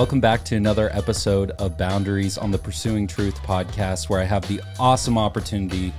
[0.00, 4.48] Welcome back to another episode of Boundaries on the Pursuing Truth podcast, where I have
[4.48, 5.92] the awesome opportunity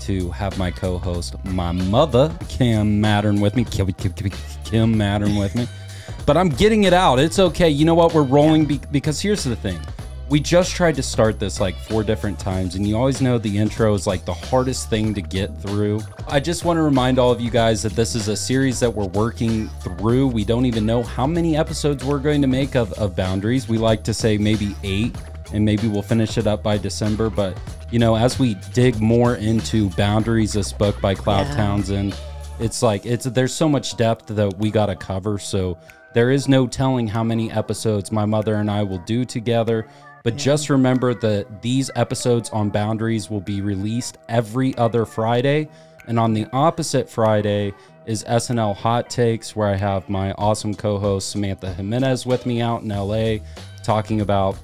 [0.00, 3.64] to have my co host, my mother, Kim Maddern, with me.
[3.64, 4.30] Kim, Kim, Kim,
[4.64, 5.66] Kim Maddern with me.
[6.26, 7.18] But I'm getting it out.
[7.18, 7.70] It's okay.
[7.70, 8.12] You know what?
[8.12, 9.80] We're rolling be- because here's the thing.
[10.28, 13.56] We just tried to start this like four different times, and you always know the
[13.56, 16.00] intro is like the hardest thing to get through.
[16.26, 18.92] I just want to remind all of you guys that this is a series that
[18.92, 20.26] we're working through.
[20.26, 23.68] We don't even know how many episodes we're going to make of, of Boundaries.
[23.68, 25.16] We like to say maybe eight,
[25.52, 27.30] and maybe we'll finish it up by December.
[27.30, 27.56] But,
[27.92, 31.54] you know, as we dig more into Boundaries, this book by Cloud Yeah.
[31.54, 32.18] Townsend,
[32.58, 35.38] it's like it's there's so much depth that we got to cover.
[35.38, 35.78] So
[36.14, 39.86] there is no telling how many episodes my mother and I will do together.
[40.26, 45.68] But just remember that these episodes on boundaries will be released every other Friday.
[46.08, 47.72] And on the opposite Friday
[48.06, 52.60] is SNL Hot Takes, where I have my awesome co host Samantha Jimenez with me
[52.60, 53.36] out in LA
[53.84, 54.58] talking about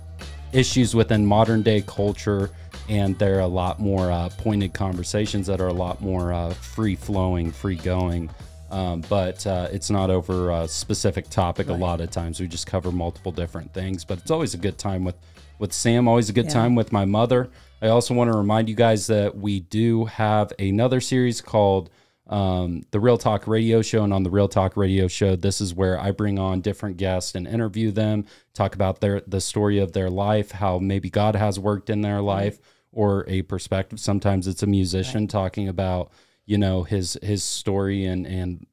[0.53, 2.51] issues within modern day culture.
[2.89, 6.53] And there are a lot more uh, pointed conversations that are a lot more uh,
[6.55, 8.31] free flowing, free going.
[8.73, 12.41] Um, but uh, it's not over a specific topic a lot of times.
[12.41, 14.05] We just cover multiple different things.
[14.05, 15.15] But it's always a good time with,
[15.63, 16.51] with Sam, always a good Yeah.
[16.55, 17.49] time with my mother.
[17.81, 21.89] I also want to remind you guys that we do have another series called
[22.29, 24.03] um, the Real Talk Radio Show.
[24.05, 27.35] And on the Real Talk Radio Show, this is where I bring on different guests
[27.35, 28.25] and interview them,
[28.55, 32.21] talk about their the story of their life, how maybe God has worked in their
[32.23, 32.59] life,
[32.91, 34.01] or a perspective.
[34.01, 36.11] Sometimes it's a musician talking about
[36.47, 38.67] you know his his story and and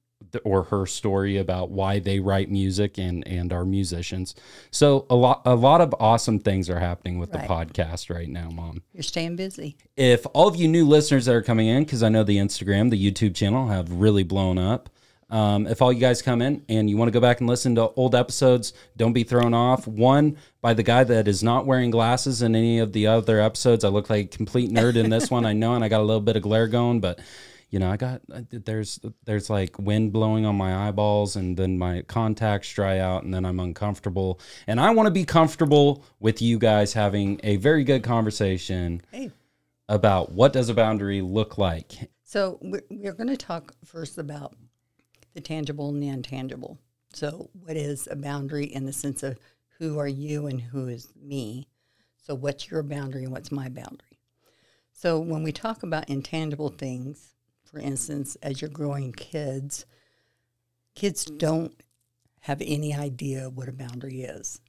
[0.43, 4.35] or her story about why they write music and and are musicians.
[4.71, 7.47] So a lot a lot of awesome things are happening with Right.
[7.47, 9.77] the podcast right now, mom You're staying busy.
[9.97, 12.89] if all of you new listeners that are coming in, because I know the Instagram,
[12.89, 14.89] the YouTube channel have really blown up.
[15.31, 17.75] Um, if all you guys come in and you want to go back and listen
[17.75, 19.85] to old episodes, don't be thrown off.
[19.87, 23.83] One by the guy that is not wearing glasses in any of the other episodes.
[23.83, 26.03] I look like a complete nerd in this one, I know, and I got a
[26.03, 27.19] little bit of glare going, but
[27.69, 31.77] you know, I got uh, there's there's like wind blowing on my eyeballs, and then
[31.77, 34.39] my contacts dry out, and then I'm uncomfortable.
[34.67, 39.31] And I want to be comfortable with you guys having a very good conversation Hey.
[39.87, 42.09] about what does a boundary look like.
[42.23, 44.55] So we're, we're going to talk first about
[45.33, 46.79] the tangible and the intangible.
[47.13, 49.37] So what is a boundary in the sense of
[49.79, 51.67] who are you and who is me?
[52.21, 54.19] So what's your boundary and what's my boundary?
[54.91, 57.33] So when we talk about intangible things,
[57.69, 59.85] for instance, as you're growing kids,
[60.95, 61.73] kids don't
[62.41, 64.61] have any idea what a boundary is.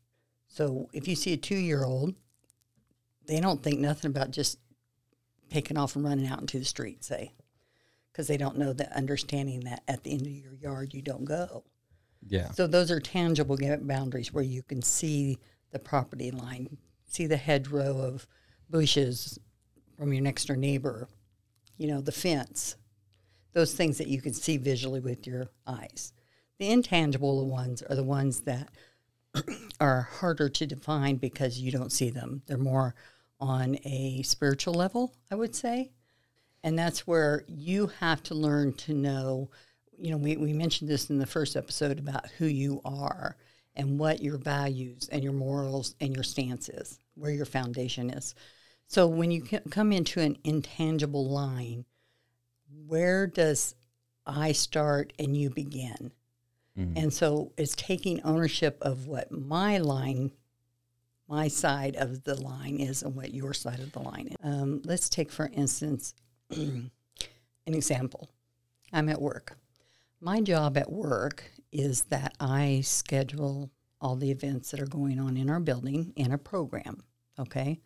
[0.49, 2.15] So if you see a two year old,
[3.27, 4.59] they don't think nothing about just
[5.51, 7.33] taking off and running out into the street, say,
[8.13, 11.25] because they don't know that understanding that at the end of your yard you don't
[11.25, 11.65] go.
[12.27, 12.51] Yeah.
[12.51, 15.39] So those are tangible boundaries where you can see
[15.71, 18.27] the property line, see the hedgerow of
[18.69, 19.39] bushes
[19.97, 21.09] from your next door neighbor,
[21.77, 22.77] you know, the fence,
[23.53, 26.13] those things that you can see visually with your eyes.
[26.59, 28.69] The intangible ones are the ones that
[29.81, 32.43] are harder to define because you don't see them.
[32.47, 32.95] They're more
[33.41, 35.93] on a spiritual level, I would say.
[36.63, 39.51] And that's where you have to learn to know.
[39.97, 43.37] You know, we, we mentioned this in the first episode about who you are
[43.75, 48.35] and what your values and your morals and your stance is, where your foundation is.
[48.87, 51.85] So when you come into an intangible line,
[52.91, 53.77] where does
[54.27, 56.11] I start and you begin?
[56.97, 60.33] And so it's taking ownership of what my line,
[61.29, 64.37] my side of the line is, and what your side of the line is.
[64.43, 66.15] Um, let's take, for instance,
[66.51, 66.91] an
[67.67, 68.31] example.
[68.93, 69.57] I'm at work.
[70.21, 73.71] My job at work is that I schedule
[74.01, 77.05] all the events that are going on in our building in a program.
[77.39, 77.79] Okay.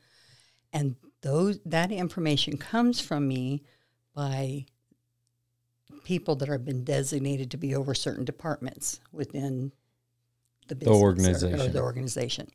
[0.72, 3.65] And those that information comes from me
[4.15, 4.66] by
[6.04, 9.72] people that have been designated to be over certain departments within
[10.68, 11.72] the business or- or, organization.
[11.72, 12.48] the organization.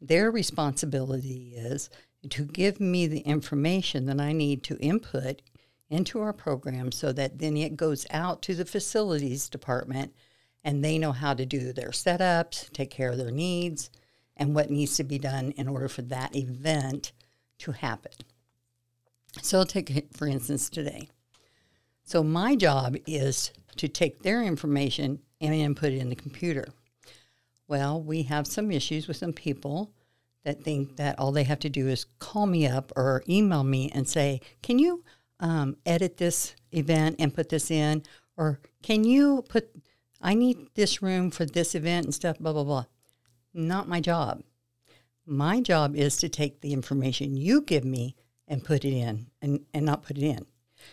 [0.00, 1.88] Their responsibility is
[2.30, 5.42] to give me the information that I need to input
[5.90, 10.14] into our program so that then it goes out to the facilities department
[10.64, 13.90] and they know how to do their setups, take care of their needs,
[14.36, 17.12] and what needs to be done in order for that event
[17.58, 18.12] to happen.
[19.40, 21.08] So, I'll take, for instance, today.
[22.12, 26.66] So, my job is to take their information and input it in the computer.
[27.68, 29.94] Well, we have some issues with some people
[30.44, 33.90] that think that all they have to do is call me up or email me
[33.94, 35.02] and say, Can you
[35.40, 38.02] um, edit this event and put this in?
[38.36, 39.70] Or can you put,
[40.20, 42.84] I need this room for this event and stuff, blah, blah, blah.
[43.54, 44.42] not my job.
[45.24, 48.16] My job is to take the information you give me
[48.46, 50.44] and put it in and, and not put it in.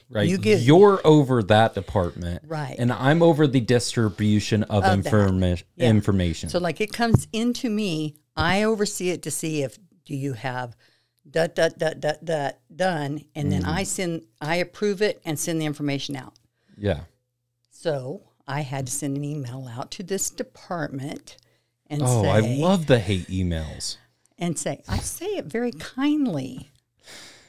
[0.10, 0.28] Right.
[0.28, 2.44] You give- You're over that department.
[2.48, 2.76] Right.
[2.80, 5.90] And I'm over the distribution of, Of informa- Yeah.
[5.90, 6.50] information.
[6.50, 10.76] So like it comes into me, I oversee it to see if do you have
[11.30, 13.70] dot dot dot dot dot done, and then Mm-hmm.
[13.72, 16.34] I send I approve it and send the information out.
[16.78, 17.02] yeah.
[17.72, 21.38] So I had to send an email out to this department
[21.88, 23.98] and Oh, say I love the hate emails.
[24.38, 26.72] and say I say it very kindly.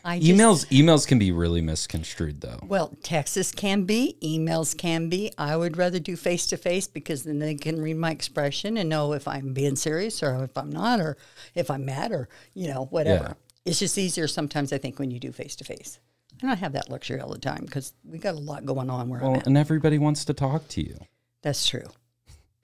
[0.05, 2.59] I just- Emails emails can be really misconstrued though.
[2.67, 5.33] Well, Texas can be, emails can be.
[5.37, 8.89] I would rather do face to face because then they can read my expression and
[8.89, 11.17] know if I'm being serious or if I'm not or
[11.55, 13.25] if I'm mad or, you know, whatever.
[13.25, 13.33] Yeah.
[13.67, 16.01] It's just easier sometimes, I think, when you do face to face.
[16.43, 19.11] I don't have that luxury all the time because we got a lot going on
[19.11, 19.47] where I'm at.
[19.47, 20.97] and everybody wants to talk to you.
[21.43, 21.85] That's true.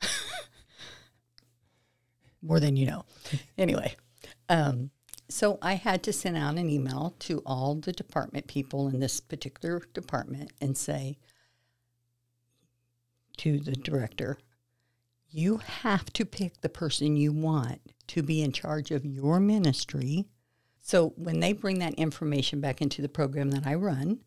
[2.43, 3.05] More than you know.
[3.59, 3.95] Anyway,
[4.49, 4.91] um,
[5.29, 9.21] so I had to send out an email to all the department people in this
[9.21, 11.19] particular department and say
[13.39, 14.39] to the director,
[15.29, 20.27] you have to pick the person you want to be in charge of your ministry.
[20.81, 24.21] So when they bring that information back into the program that I run,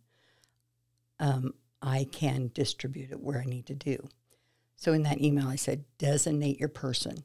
[1.19, 4.09] um, I can distribute it where I need to do.
[4.75, 7.23] So in that email, I said, designate your person.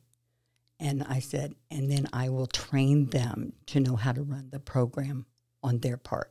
[0.85, 4.61] And I said, and then I will train them to know how to run the
[4.61, 5.25] program
[5.63, 6.31] on their part.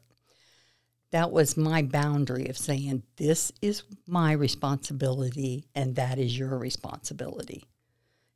[1.10, 7.66] That was my boundary of saying, this is my responsibility and that is your responsibility.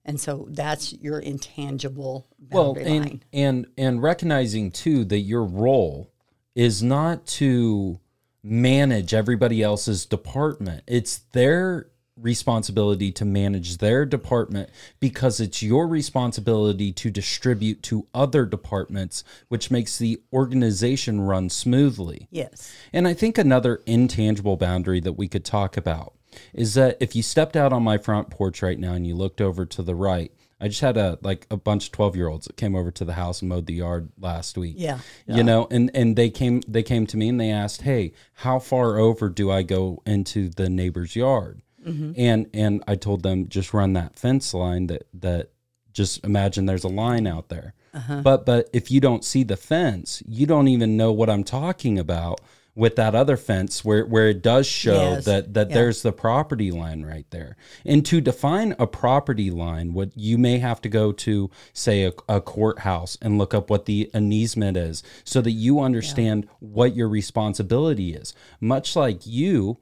[0.05, 3.01] And so that's your intangible Well, boundary line.
[3.01, 6.11] and and and recognizing too that your role
[6.55, 7.99] is not to
[8.41, 10.83] manage everybody else's department.
[10.87, 14.69] It's their responsibility to manage their department
[14.99, 22.27] because it's your responsibility to distribute to other departments, which makes the organization run smoothly.
[22.31, 22.73] Yes.
[22.93, 26.13] And I think another intangible boundary that we could talk about
[26.53, 29.41] is that if you stepped out on my front porch right now and you looked
[29.41, 32.47] over to the right, I just had a like a bunch of 12 year olds
[32.47, 34.75] that came over to the house and mowed the yard last week.
[34.77, 34.99] Yeah.
[35.27, 38.57] You know, and and they came they came to me and they asked, "Hey, how
[38.59, 42.11] far over do I go into the neighbor's yard?" Mm-hmm.
[42.17, 45.51] And and I told them just run that fence line that that
[45.93, 47.73] just imagine there's a line out there.
[47.93, 48.21] Uh-huh.
[48.21, 51.97] But but if you don't see the fence, you don't even know what I'm talking
[51.97, 52.41] about
[52.75, 55.25] with that other fence where where it does show Yes.
[55.25, 55.73] that that Yeah.
[55.77, 57.55] there's the property line right there.
[57.83, 62.11] And to define a property line, what you may have to go to say a,
[62.29, 67.09] a courthouse and look up what the easement is so that you understand what your
[67.09, 68.35] responsibility is.
[68.61, 69.79] Much like you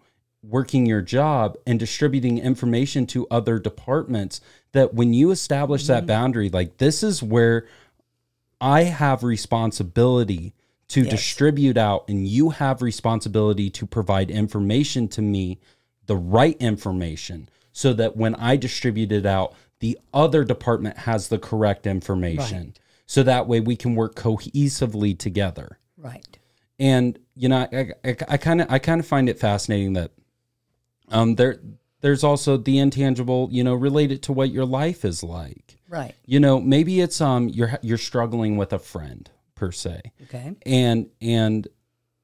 [0.49, 4.41] working your job and distributing information to other departments
[4.73, 5.93] that when you establish Mm-hmm.
[5.93, 7.65] that boundary like this is where
[8.61, 10.53] I have responsibility
[10.89, 11.09] to Yes.
[11.11, 15.59] distribute out and you have responsibility to provide information to me
[16.05, 21.39] the right information so that when I distribute it out the other department has the
[21.39, 22.73] correct information
[23.07, 26.37] so that way we can work cohesively together Right.
[26.79, 27.67] and you know
[28.03, 30.11] i kind of i kind of find it fascinating that
[31.09, 31.59] um there
[32.01, 36.15] there's also the intangible you know related to what your life is like Right.
[36.25, 40.53] you know maybe it's um you're you're struggling with a friend per se Okay.
[40.65, 41.67] and and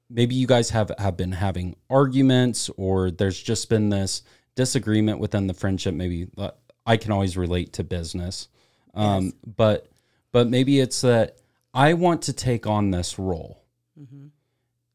[0.10, 4.24] maybe you guys have have been having arguments or there's just been this
[4.56, 6.52] disagreement within the friendship maybe uh,
[6.86, 8.50] i can always relate to business
[8.94, 9.34] um Yes.
[9.56, 9.88] but
[10.34, 11.38] but maybe it's that
[11.74, 13.64] i want to take on this role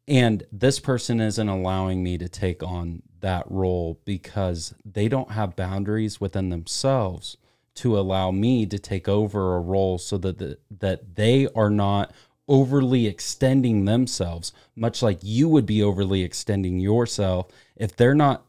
[0.09, 5.57] and this person isn't allowing me to take on that role because they don't have
[5.57, 7.37] boundaries within themselves
[7.77, 12.13] to allow me to take over a role so that the, that they are not
[12.49, 18.45] overly extending themselves much like you would be overly extending yourself if they're not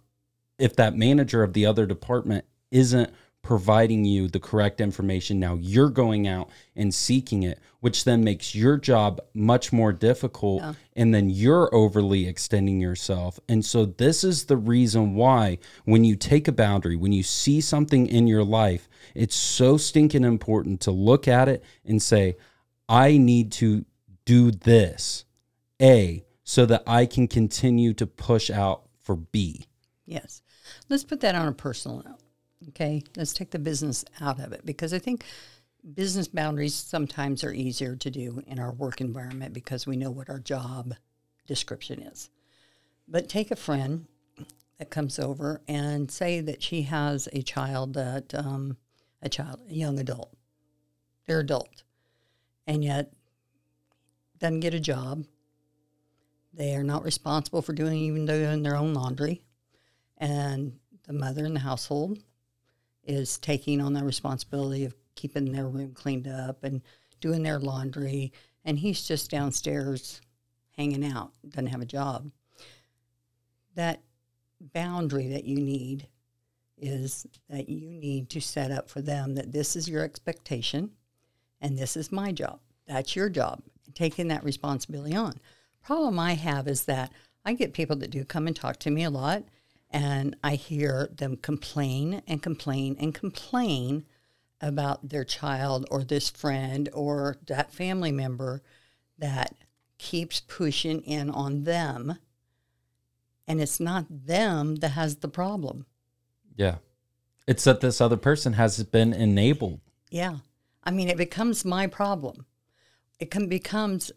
[0.59, 3.11] if that manager of the other department isn't
[3.47, 8.53] providing you the correct information now you're going out and seeking it which then makes
[8.53, 10.61] your job much more difficult
[10.97, 16.13] and then you're overly extending yourself and so this is the reason why when you
[16.13, 20.91] take a boundary when you see something in your life it's so stinking important to
[20.91, 22.35] look at it and say
[22.89, 23.85] i need to
[24.25, 25.23] do this
[25.81, 29.65] a so that i can continue to push out for b
[30.07, 30.41] Yes.
[30.89, 32.16] Let's put that on a personal note.
[32.69, 33.03] Okay.
[33.15, 35.25] Let's take the business out of it because I think
[35.93, 40.29] business boundaries sometimes are easier to do in our work environment because we know what
[40.29, 40.95] our job
[41.45, 42.29] description is.
[43.07, 44.07] But take a friend
[44.79, 48.77] that comes over and say that she has a child that, um,
[49.21, 50.35] a child, a young adult,
[51.25, 51.83] they're adult,
[52.67, 53.13] and yet
[54.39, 55.25] doesn't get a job.
[56.53, 59.41] They are not responsible for doing even doing their own laundry,
[60.17, 62.19] and the mother in the household
[63.07, 66.81] is taking on the responsibility of keeping their room cleaned up and
[67.19, 68.31] doing their laundry,
[68.65, 70.21] and he's just downstairs
[70.77, 72.29] hanging out, doesn't have a job.
[73.75, 74.01] That
[74.59, 76.07] boundary that you need
[76.77, 80.91] is that you need to set up for them that this is your expectation
[81.59, 82.59] and this is my job.
[82.87, 83.63] That's your job.
[83.95, 85.39] Taking that responsibility on.
[85.83, 87.11] Problem I have is that
[87.45, 89.43] I get people that do come and talk to me a lot
[89.89, 94.05] and I hear them complain and complain and complain
[94.59, 98.61] about their child or this friend or that family member
[99.17, 99.55] that
[99.97, 102.17] keeps pushing in on them
[103.47, 105.85] and it's not them that has the problem.
[106.55, 106.75] Yeah.
[107.47, 109.79] It's that this other person has been enabled.
[110.09, 110.37] Yeah.
[110.83, 112.45] I mean, it becomes my problem.
[113.19, 114.11] It can becomes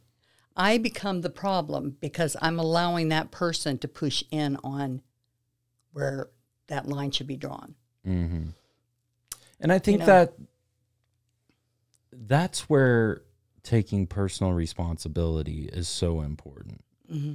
[0.56, 5.02] I become the problem because I'm allowing that person to push in on
[5.92, 6.30] where
[6.68, 7.74] that line should be drawn.
[8.06, 8.48] Mm-hmm.
[9.60, 10.06] And I think know?
[10.06, 10.34] that
[12.12, 13.22] that's where
[13.62, 16.82] taking personal responsibility is so important.
[17.12, 17.34] Mm-hmm.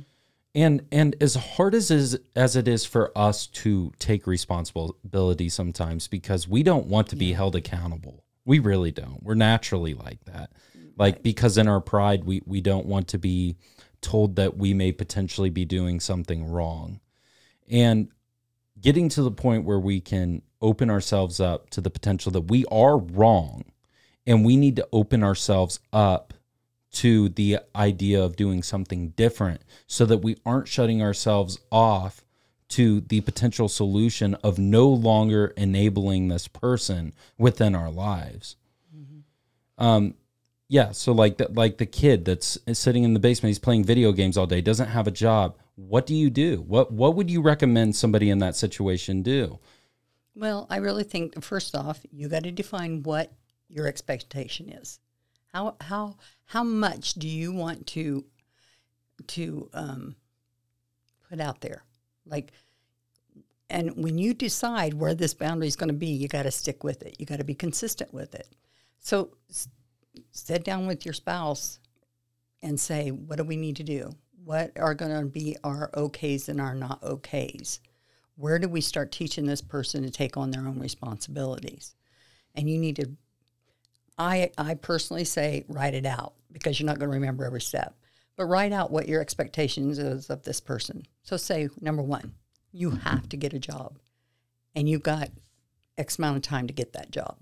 [0.55, 6.07] And and as hard as is as it is for us to take responsibility sometimes
[6.07, 8.24] because we don't want to be held accountable.
[8.45, 9.21] We really don't.
[9.21, 10.51] We're naturally like that.
[10.97, 13.57] Like because in our pride we we don't want to be
[14.00, 17.01] told that we may potentially be doing something wrong.
[17.69, 18.09] And
[18.79, 22.65] getting to the point where we can open ourselves up to the potential that we
[22.72, 23.65] are wrong
[24.25, 26.34] and we need to open ourselves up
[26.91, 32.24] to the idea of doing something different so that we aren't shutting ourselves off
[32.67, 38.55] to the potential solution of no longer enabling this person within our lives.
[39.77, 40.15] Um,
[40.67, 44.12] yeah, so like the, like the kid that's sitting in the basement, he's playing video
[44.12, 45.58] games all day, doesn't have a job.
[45.75, 46.62] What do you do?
[46.62, 49.60] What what would you recommend somebody in that situation do?
[50.34, 53.32] Well, I really think first off, you got to define what
[53.70, 55.00] your expectation is.
[55.53, 58.25] How how how much do you want to
[59.27, 60.15] to um,
[61.29, 61.84] put out there?
[62.25, 62.51] Like,
[63.70, 66.84] and when you decide where this boundary is going to be, you got to stick
[66.84, 67.15] with it.
[67.20, 68.48] You got to be consistent with it.
[69.00, 69.67] So, s-
[70.32, 71.79] sit down with your spouse
[72.62, 74.12] and say, what do we need to do?
[74.46, 77.80] What are going to be our okays and our not okays?
[78.36, 81.96] Where do we start teaching this person to take on their own responsibilities?
[82.54, 83.10] And you need to
[84.20, 87.98] I I personally say write it out because you're not going to remember every step.
[88.36, 91.08] But write out what your expectations is of this person.
[91.24, 92.32] So say number 1,
[92.72, 93.98] you have to get a job
[94.75, 95.30] and you've got
[95.98, 97.42] X amount of time to get that job.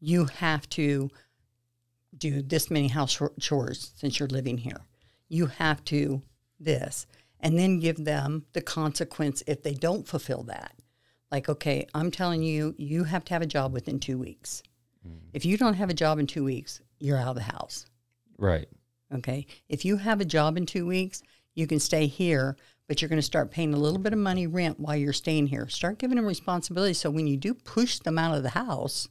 [0.00, 1.10] You have to
[2.14, 4.82] do this many house chores since you're living here.
[5.28, 6.22] You have to
[6.60, 7.06] this
[7.40, 10.74] and then give them the consequence if they don't fulfill that.
[11.30, 14.62] Like, okay, I'm telling you, you have to have a job within two weeks.
[15.34, 17.84] If you don't have a job in two weeks, you're out of the house.
[18.38, 18.68] Right.
[19.12, 19.46] Okay.
[19.68, 21.22] If you have a job in two weeks,
[21.54, 22.56] you can stay here,
[22.88, 25.48] but you're going to start paying a little bit of money rent while you're staying
[25.48, 25.68] here.
[25.68, 29.08] Start giving them responsibility so when you do push them out of the house,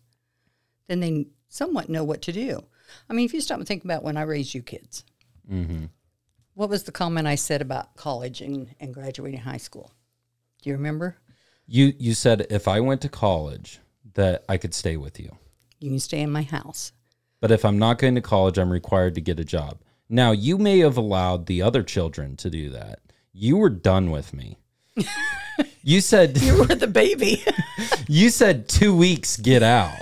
[0.88, 2.64] then they somewhat know what to do.
[3.08, 5.04] I mean, if you stop and think about when I raised you kids,
[5.52, 5.86] Mm-hmm.
[6.54, 9.92] What was the comment I said about college and, and graduating high school?
[10.62, 11.18] Do you remember?
[11.66, 13.80] You you said if I went to college
[14.16, 15.38] that I could stay with you.
[15.80, 16.92] You can stay in my house.
[17.40, 19.80] But if I'm not going to college, I'm required to get a job.
[20.08, 23.00] Now, you may have allowed the other children to do that.
[23.34, 24.60] You were done with me.
[25.84, 27.44] you said You were the baby.
[28.08, 29.98] you said 2 weeks get out.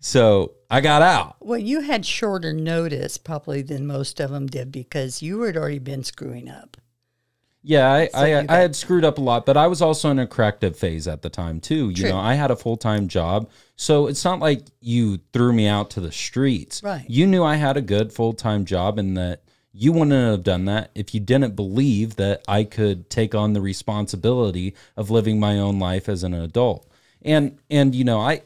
[0.00, 1.36] So, I got out.
[1.40, 5.78] well, you had shorter notice probably than most of them did because you had already
[5.78, 6.76] been screwing up.
[7.66, 10.10] Yeah, I, I, you I got- had screwed up a lot, but I was also
[10.10, 11.88] in a corrective phase at the time too.
[11.88, 12.08] You True.
[12.10, 15.90] know, I had a full time job, so it's not like you threw me out
[15.92, 16.82] to the streets.
[16.82, 17.06] Right.
[17.08, 20.66] You knew I had a good full time job, and that you wouldn't have done
[20.66, 25.58] that if you didn't believe that I could take on the responsibility of living my
[25.58, 26.86] own life as an adult.
[27.22, 28.42] And and you know, I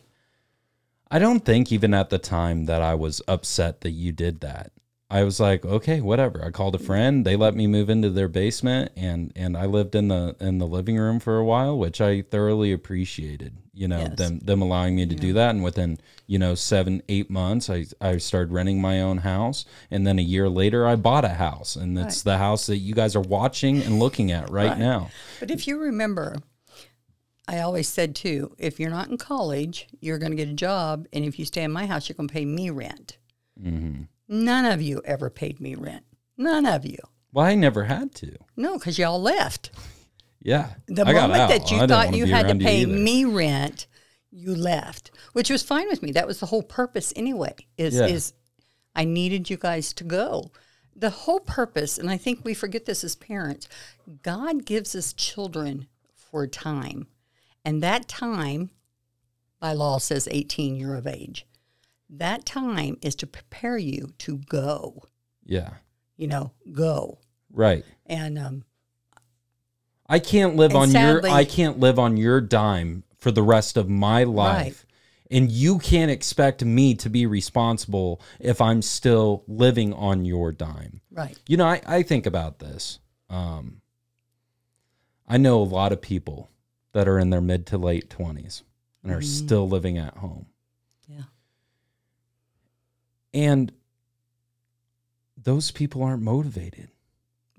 [1.11, 4.73] I don't think even at the time that I was upset that you did that.
[5.11, 6.45] I was like, okay, whatever.
[6.45, 7.25] I called a friend.
[7.25, 10.67] They let me move into their basement, and and I lived in the in the
[10.67, 13.57] living room for a while, which I thoroughly appreciated.
[13.73, 14.19] You know, Yes.
[14.19, 15.97] them them allowing me to do that, and within
[16.27, 20.23] you know seven eight months, I I started renting my own house, and then a
[20.23, 23.81] year later, I bought a house, and it's the house that you guys are watching
[23.83, 24.79] and looking at right, Right.
[24.79, 25.09] now.
[25.41, 26.37] But if you remember,
[27.49, 31.07] I always said too, if you're not in college, you're going to get a job,
[31.13, 33.17] and if you stay in my house, you're going to pay me rent.
[33.61, 34.03] Mm-hmm.
[34.29, 36.05] None of you ever paid me rent.
[36.37, 36.99] None of you.
[37.33, 38.37] Well, I never had to.
[38.57, 39.71] No, because y'all left.
[40.43, 40.69] Yeah.
[40.87, 41.49] The I got moment out.
[41.49, 42.93] that you I didn't thought wanna you be had to around you pay either.
[42.93, 43.87] me rent,
[44.31, 46.13] you left, which was fine with me.
[46.13, 47.55] That was the whole purpose anyway.
[47.79, 48.07] Is Yeah.
[48.07, 48.35] is
[48.95, 50.51] I needed you guys to go.
[50.95, 53.69] The whole purpose, and I think we forget this as parents,
[54.23, 57.07] God gives us children for time.
[57.69, 58.71] And that time,
[59.61, 61.47] by law, says 18 year of age.
[62.09, 65.03] That time is to prepare you to go,
[65.45, 65.75] Yeah.
[66.17, 67.19] you know, go.
[67.53, 67.85] Right.
[68.07, 68.65] And um,
[70.07, 73.77] I can't live on sadly- your I can't live on your dime for the rest
[73.77, 74.87] of my life.
[75.31, 81.03] And you can't expect me to be responsible if I'm still living on your dime.
[81.13, 81.39] right.
[81.47, 82.99] You know, I, I think about this.
[83.29, 83.83] Um,
[85.29, 86.49] I know a lot of people
[86.93, 88.63] that are in their mid to late 20s
[89.03, 89.25] and are mm.
[89.25, 90.47] still living at home.
[91.07, 91.23] Yeah.
[93.33, 93.73] And
[95.37, 96.91] those people aren't motivated.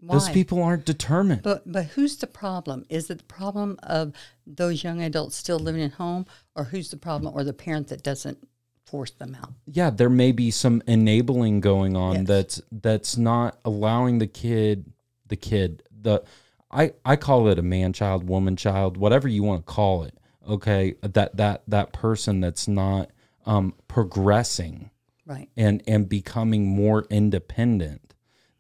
[0.02, 0.16] Why?
[0.16, 1.44] Those people aren't determined.
[1.44, 2.86] But but who's the problem?
[2.90, 4.14] Is it the problem of
[4.48, 8.02] those young adults still living at home, or who's the problem, or the parent that
[8.02, 8.48] doesn't
[8.86, 9.54] force them out?
[9.66, 12.28] yeah, there may be some enabling going on Yes.
[12.28, 14.92] that's that's not allowing the kid
[15.28, 16.24] the kid the
[16.72, 20.16] I I call it a man child, woman child, whatever you want to call it.
[20.48, 23.10] Okay, that that that person that's not
[23.46, 24.90] um progressing
[25.26, 25.50] Right.
[25.56, 28.14] and and becoming more independent.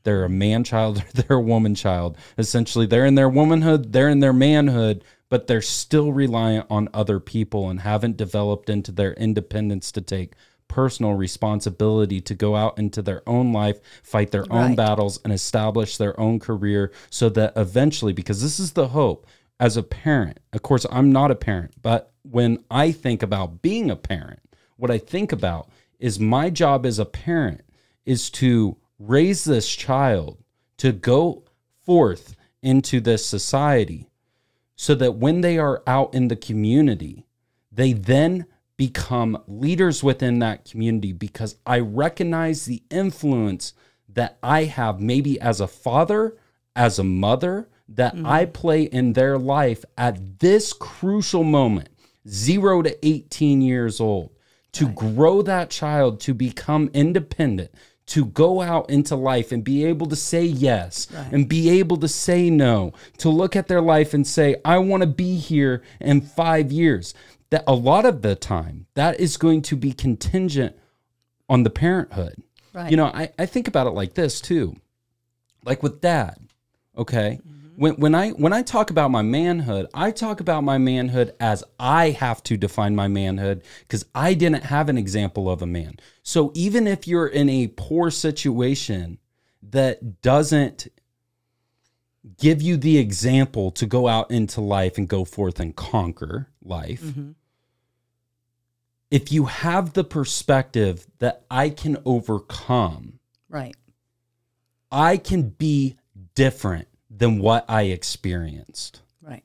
[0.03, 2.17] They're a man child or they're a woman child.
[2.37, 7.19] Essentially, they're in their womanhood, they're in their manhood, but they're still reliant on other
[7.19, 10.33] people and haven't developed into their independence to take
[10.69, 14.77] personal responsibility to go out into their own life, fight their own Right.
[14.77, 19.27] battles, and establish their own career so that eventually, because this is the hope
[19.59, 23.91] as a parent, of course, I'm not a parent, but when I think about being
[23.91, 24.39] a parent,
[24.77, 27.61] what I think about is my job as a parent
[28.05, 30.37] is to raise this child
[30.77, 31.43] to go
[31.83, 34.09] forth into this society
[34.75, 37.25] so that when they are out in the community,
[37.71, 38.45] they then
[38.79, 43.73] become leaders within that community because I recognize the influence
[44.07, 46.37] that I have, maybe as a father,
[46.77, 48.25] as a mother, that mm-hmm.
[48.25, 51.89] I play in their life at this crucial moment,
[52.25, 54.29] zero to 18 years old,
[54.71, 57.71] to grow that child to become independent,
[58.05, 62.07] to go out into life and be able to say yes and be able to
[62.07, 66.21] say no, to look at their life and say, I want to be here in
[66.21, 67.13] five years.
[67.51, 70.75] That a lot of the time, that is going to be contingent
[71.47, 72.43] on the parenthood.
[72.73, 72.91] Right.
[72.91, 74.75] You know, I, I think about it like this too.
[75.65, 76.37] Like with dad,
[76.97, 77.39] okay?
[77.41, 77.59] Mm-hmm.
[77.75, 81.63] When when I when I talk about my manhood, I talk about my manhood as
[81.79, 85.97] I have to define my manhood because I didn't have an example of a man.
[86.21, 89.17] So even if you're in a poor situation
[89.63, 90.89] that doesn't
[92.37, 97.01] give you the example to go out into life and go forth and conquer life,
[97.01, 97.31] mm-hmm.
[99.11, 103.19] If you have the perspective that I can overcome,
[103.49, 103.75] Right.
[104.91, 105.97] I can be
[106.35, 109.01] different than what I experienced.
[109.21, 109.43] Right.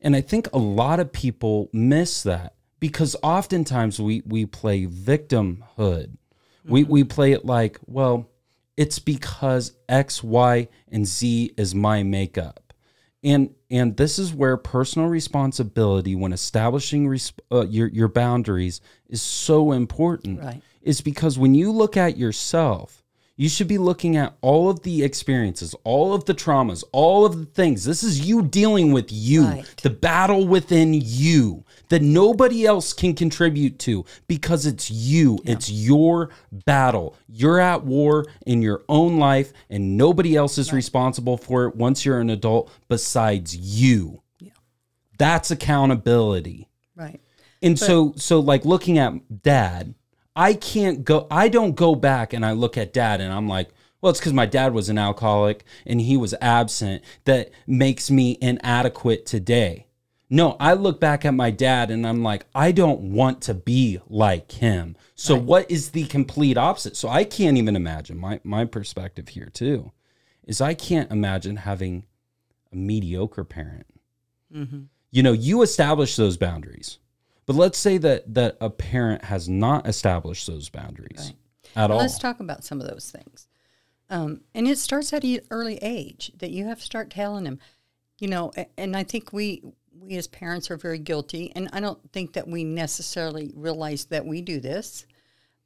[0.00, 6.16] And I think a lot of people miss that because oftentimes we we play victimhood.
[6.64, 6.92] We mm-hmm.
[6.92, 8.30] we play it like, well,
[8.76, 12.65] it's because X, Y, and Z is my makeup.
[13.22, 19.22] And and this is where personal responsibility when establishing res- uh, your your boundaries is
[19.22, 20.40] so important.
[20.40, 20.62] Right.
[20.82, 23.02] Is because when you look at yourself,
[23.38, 27.36] you should be looking at all of the experiences, all of the traumas, all of
[27.38, 27.84] the things.
[27.84, 29.74] This is you dealing with you, Right.
[29.82, 35.38] the battle within you that nobody else can contribute to because it's you.
[35.44, 36.30] It's your
[36.64, 37.14] battle.
[37.28, 42.04] You're at war in your own life, and nobody else is responsible for it once
[42.06, 44.22] you're an adult besides you.
[44.40, 44.52] Yeah.
[45.18, 46.68] That's accountability.
[46.96, 47.20] Right.
[47.62, 49.94] And so so like looking at dad,
[50.36, 53.70] I can't go I don't go back and I look at dad and I'm like,
[54.00, 58.38] well, it's because my dad was an alcoholic and he was absent that makes me
[58.40, 59.86] inadequate today.
[60.28, 64.00] No, I look back at my dad and I'm like, I don't want to be
[64.08, 64.96] like him.
[65.14, 66.96] So what is the complete opposite?
[66.96, 69.92] So I can't even imagine my my perspective here too
[70.44, 72.04] is I can't imagine having
[72.72, 73.86] a mediocre parent
[74.54, 74.82] mm-hmm.
[75.10, 76.98] you know you establish those boundaries
[77.46, 81.32] but let's say that that a parent has not established those boundaries
[81.74, 83.48] at all Let's talk about some of those things.
[84.08, 87.58] Um, and it starts at an early age that you have to start telling them,
[88.18, 89.62] you know, and I think we
[89.98, 94.26] we as parents are very guilty, and I don't think that we necessarily realize that
[94.26, 95.06] we do this,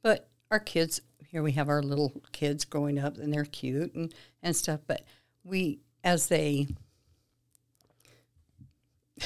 [0.01, 4.13] but our kids here we have our little kids growing up and they're cute and,
[4.43, 5.03] and stuff, but
[5.43, 6.67] we as they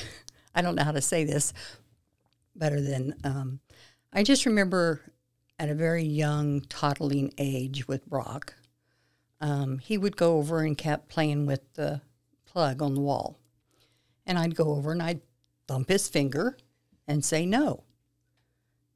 [0.56, 1.54] I don't know how to say this
[2.56, 3.60] better than um,
[4.14, 5.02] I just remember
[5.60, 8.54] at a very young toddling age with Brock,
[9.42, 12.02] um, he would go over and kept playing with the
[12.46, 13.38] plug on the wall.
[14.26, 15.22] And I'd go over and I'd
[15.68, 16.58] thump his finger
[17.08, 17.84] and say no.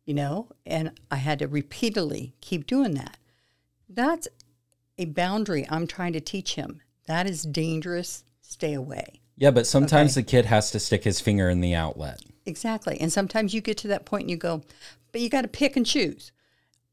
[0.06, 3.18] You know, and I had to repeatedly keep doing that.
[3.88, 4.28] That's
[4.98, 6.82] a boundary I'm trying to teach him.
[7.06, 8.24] That is dangerous.
[8.42, 9.22] Stay away.
[9.36, 10.22] Yeah, but sometimes okay.
[10.22, 12.22] the kid has to stick his finger in the outlet.
[12.46, 13.00] Exactly.
[13.00, 14.64] And sometimes you get to that point and you go,
[15.12, 16.32] but you got to pick and choose.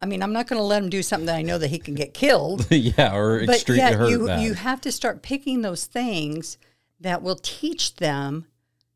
[0.00, 1.78] I mean, I'm not going to let him do something that I know that he
[1.78, 2.66] can get killed.
[2.70, 6.58] yeah, or but extreme yeah, hurt you you have to start picking those things
[7.00, 8.46] that will teach them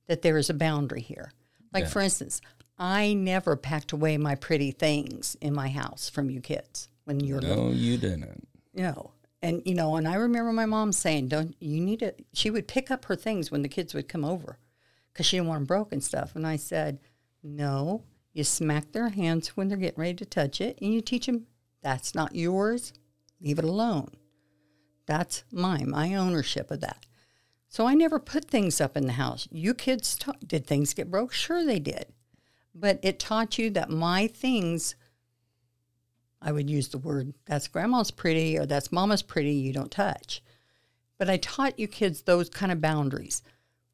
[0.09, 1.33] that there is a boundary here.
[1.73, 1.91] Like Yeah.
[1.91, 2.41] for instance,
[2.79, 7.35] I never packed away my pretty things in my house from you kids when you
[7.37, 7.67] were little.
[7.67, 8.49] no, you didn't.
[8.75, 9.13] No.
[9.43, 12.69] And you know, and I remember my mom saying, "Don't you need to?" She would
[12.69, 14.59] pick up her things when the kids would come over,
[15.21, 16.35] because she didn't want them broken stuff.
[16.35, 16.99] And I said,
[17.43, 21.27] "No, you smack their hands when they're getting ready to touch it, and you teach
[21.27, 21.47] them
[21.83, 22.95] that's not yours.
[23.39, 24.13] Leave it alone.
[25.05, 27.05] That's mine, my ownership of that."
[27.69, 29.47] So I never put things up in the house.
[29.51, 31.35] You kids, ta- did things get broke?
[31.35, 32.07] Sure, they did,
[32.75, 34.95] but it taught you that my things
[36.41, 40.43] I would use the word that's grandma's pretty or that's mama's pretty, you don't touch.
[41.19, 43.43] But I taught you kids those kind of boundaries.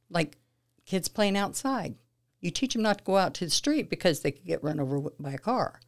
[0.09, 0.39] Like
[0.87, 1.96] kids playing outside.
[2.40, 4.81] You teach them not to go out to the street because they could get run
[4.81, 5.81] over by a car.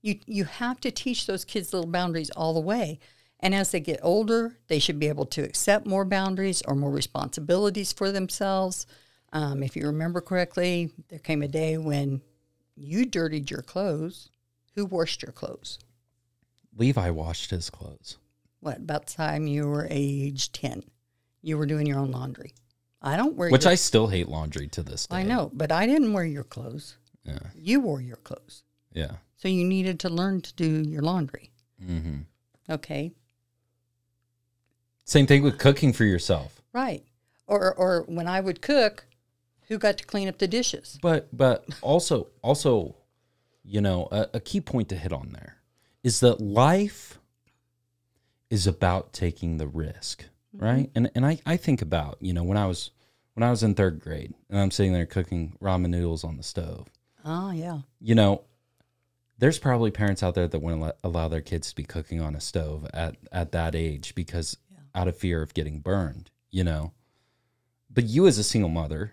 [0.00, 3.00] You you have to teach those kids little boundaries all the way.
[3.40, 6.90] And as they get older, they should be able to accept more boundaries or more
[6.90, 8.86] responsibilities for themselves.
[9.32, 12.22] Um, if you remember correctly, there came a day when
[12.74, 14.30] you dirtied your clothes.
[14.74, 15.78] Who washed your clothes?
[16.76, 18.18] Levi washed his clothes.
[18.60, 20.82] what about the time you were age 10
[21.42, 22.52] you were doing your own laundry
[23.02, 25.16] i don't wear Which your, I still hate laundry to this day.
[25.16, 27.38] I know but i didn't wear your clothes Yeah.
[27.54, 29.12] you wore your clothes Yeah.
[29.36, 31.50] so you needed to learn to do your laundry
[31.84, 32.20] hmm
[32.68, 33.12] okay
[35.04, 36.60] Same thing with cooking for yourself.
[36.72, 37.04] right
[37.46, 39.06] or or when i would cook
[39.68, 42.96] who got to clean up the dishes But but also also,
[43.62, 45.56] you know, a, a key point to hit on there
[46.02, 47.18] is that life
[48.48, 50.90] is about taking the risk, right?
[50.94, 52.90] And and I, I think about, you know, when I was
[53.34, 56.42] when I was in third grade and I'm sitting there cooking ramen noodles on the
[56.42, 56.88] stove.
[57.24, 58.44] oh yeah You know,
[59.38, 62.40] there's probably parents out there that wouldn't allow their kids to be cooking on a
[62.40, 64.56] stove at at that age because
[64.94, 66.92] out of fear of getting burned, you know.
[67.90, 69.12] But you as a single mother,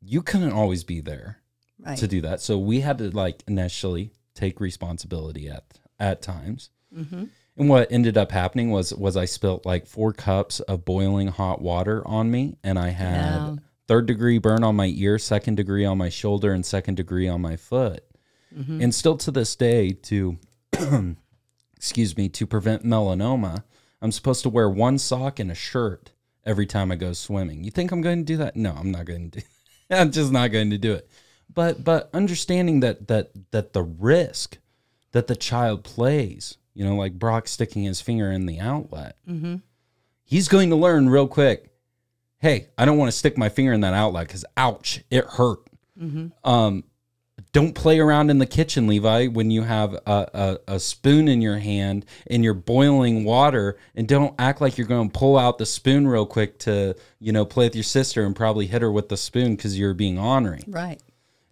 [0.00, 1.38] you couldn't always be there
[1.80, 2.40] right to do that.
[2.40, 5.64] So we had to like initially take responsibility at
[5.98, 6.70] at times.
[6.96, 7.24] mm-hmm.
[7.58, 11.62] And what ended up happening was was I spilt like four cups of boiling hot
[11.62, 13.56] water on me, and I had Yeah.
[13.88, 17.40] third degree burn on my ear, second degree on my shoulder, and second degree on
[17.40, 18.04] my foot.
[18.56, 18.80] Mm-hmm.
[18.82, 20.38] And still to this day, to
[21.76, 23.64] excuse me, to prevent melanoma,
[24.02, 26.12] I'm supposed to wear one sock and a shirt
[26.44, 27.64] every time I go swimming.
[27.64, 28.56] You think I'm going to do that?
[28.56, 29.46] No, I'm not going to do.
[29.90, 31.08] I'm just not going to do it.
[31.52, 34.58] But but understanding that that that the risk
[35.12, 39.56] that the child plays, you know, like Brock sticking his finger in the outlet, Mm-hmm.
[40.22, 41.70] he's going to learn real quick.
[42.38, 45.60] Hey, I don't want to stick my finger in that outlet because ouch, it hurt.
[46.00, 46.48] Mm-hmm.
[46.48, 46.84] Um,
[47.52, 51.40] don't play around in the kitchen, Levi, when you have a, a, a spoon in
[51.40, 53.78] your hand and you're boiling water.
[53.94, 57.32] And don't act like you're going to pull out the spoon real quick to, you
[57.32, 60.18] know, play with your sister and probably hit her with the spoon because you're being
[60.18, 60.60] ornery.
[60.66, 61.00] right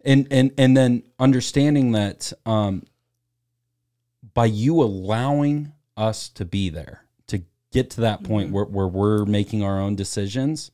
[0.04, 2.82] And and and then understanding that um,
[4.34, 7.42] by you allowing us to be there to
[7.72, 8.54] get to that point mm-hmm.
[8.56, 10.70] where, where we're making our own decisions,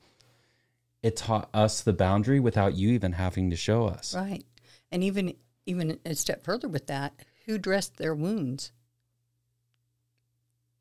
[1.02, 4.14] it taught us the boundary without you even having to show us.
[4.14, 4.44] right
[4.90, 5.34] and even
[5.66, 7.12] even a step further with that
[7.46, 8.72] who dressed their wounds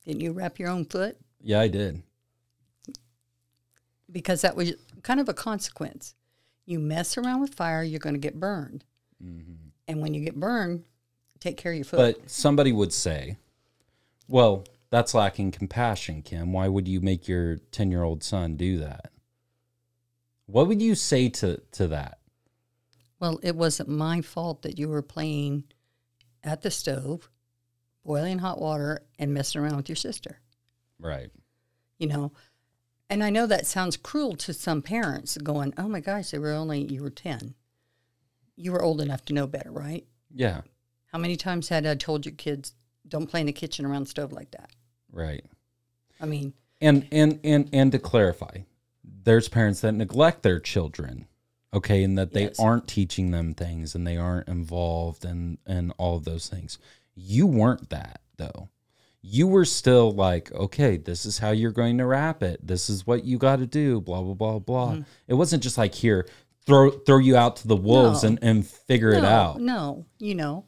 [0.05, 2.01] didn't you wrap your own foot Yeah, I did.
[4.11, 6.15] because that was kind of a consequence.
[6.65, 8.83] You mess around with fire, you're going to get burned.
[9.23, 9.69] Mm-hmm.
[9.87, 10.85] And when you get burned,
[11.39, 11.97] take care of your foot.
[11.97, 13.37] But somebody would say,
[14.27, 16.53] well, that's lacking compassion, Kim.
[16.53, 19.11] Why would you make your 10 year old son do that?
[20.45, 22.19] What would you say to, to that?
[23.19, 25.65] well, it wasn't my fault that you were playing
[26.43, 27.29] at the stove,
[28.03, 30.39] boiling hot water, and messing around with your sister.
[30.99, 31.29] Right.
[31.97, 32.31] You know,
[33.09, 36.53] And I know that sounds cruel to some parents going, oh my gosh, they were
[36.53, 37.55] only, you were 10.
[38.55, 40.05] You were old enough to know better, right?
[40.33, 40.61] Yeah.
[41.11, 42.73] How many times had I told your kids,
[43.07, 44.69] don't play in the kitchen around the stove like that?
[45.11, 45.43] Right.
[46.21, 48.59] I mean, And and and and to clarify,
[49.03, 51.27] there's parents that neglect their children,
[51.73, 52.59] okay, and that they Yes.
[52.59, 56.77] aren't teaching them things and they aren't involved and and all of those things.
[57.15, 58.69] You weren't that though.
[59.21, 62.65] You were still like, okay, this is how you're going to wrap it.
[62.65, 63.99] This is what you got to do.
[63.99, 64.91] Blah blah blah blah.
[64.93, 65.01] Mm-hmm.
[65.27, 66.27] It wasn't just like here,
[66.65, 68.29] throw throw you out to the wolves No.
[68.29, 69.59] and and figure it out.
[69.59, 70.65] No, you know.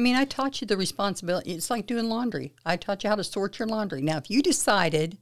[0.00, 1.52] I mean, I taught you the responsibility.
[1.52, 2.54] It's like doing laundry.
[2.64, 4.00] I taught you how to sort your laundry.
[4.00, 5.18] Now, if you decided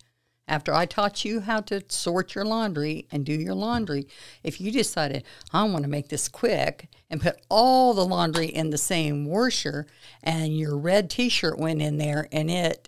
[0.47, 4.07] after I taught you how to sort your laundry and do your laundry,
[4.45, 8.71] if you decided, I want to make this quick and put all the laundry in
[8.71, 9.88] the same washer
[10.23, 12.87] and your red t shirt went in there and it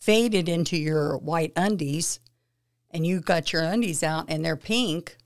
[0.00, 2.20] faded into your white undies
[2.88, 5.16] and you got your undies out and they're pink,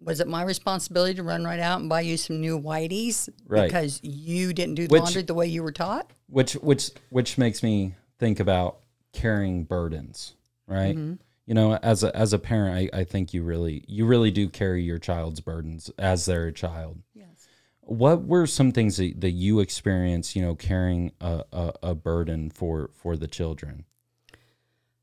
[0.00, 3.66] was it my responsibility to run right out and buy you some new whiteys Right.
[3.66, 6.10] because you didn't do Which- laundry the way you were taught?
[6.28, 8.78] which which which makes me think about
[9.12, 10.34] carrying burdens
[10.66, 11.14] right Mm-hmm.
[11.46, 14.48] you know as a as a parent I, I think you really you really do
[14.48, 17.48] carry your child's burdens as they're a child Yes.
[17.80, 22.50] what were some things that, that you experienced you know carrying a, a, a burden
[22.50, 23.84] for for the children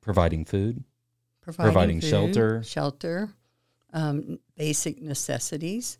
[0.01, 0.83] providing food
[1.41, 2.63] Providing shelter.
[2.63, 3.29] shelter,
[3.95, 5.97] um, basic necessities,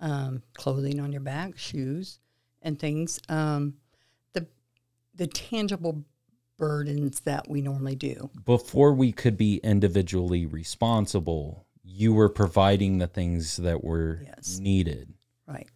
[0.00, 2.18] um, clothing on your back, shoes,
[2.60, 3.18] and things.
[3.30, 3.74] Um,
[4.34, 4.46] the
[5.14, 6.04] the tangible
[6.58, 8.30] burdens that we normally do.
[8.44, 14.58] before we could be individually responsible you were providing the things that were Yes.
[14.58, 15.12] needed
[15.46, 15.68] Right.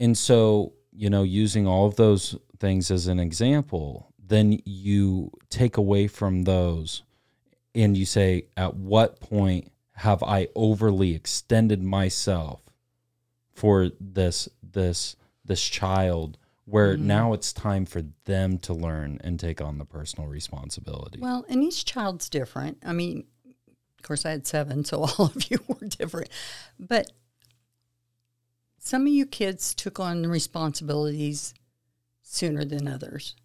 [0.00, 5.76] And so, you know, using all of those things as an example, then you take
[5.76, 7.02] away from those
[7.74, 12.60] and you say, at what point have I overly extended myself
[13.52, 17.06] for this this this child where mm-hmm.
[17.06, 21.20] now it's time for them to learn and take on the personal responsibility.
[21.20, 22.78] Well, and each child's different.
[22.84, 26.30] I mean, of course, I had seven, so all of you were different.
[26.78, 27.12] But
[28.78, 31.54] some of you kids took on the responsibilities
[32.22, 33.36] sooner than others.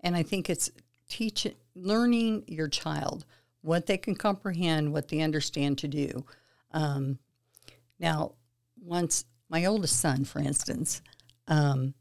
[0.00, 0.70] And I think it's
[1.08, 3.24] teaching learning your child
[3.62, 6.26] what they can comprehend, what they understand to do.
[6.72, 7.18] Um,
[7.98, 8.32] now,
[8.80, 11.00] once my oldest son, for instance,
[11.48, 11.94] um,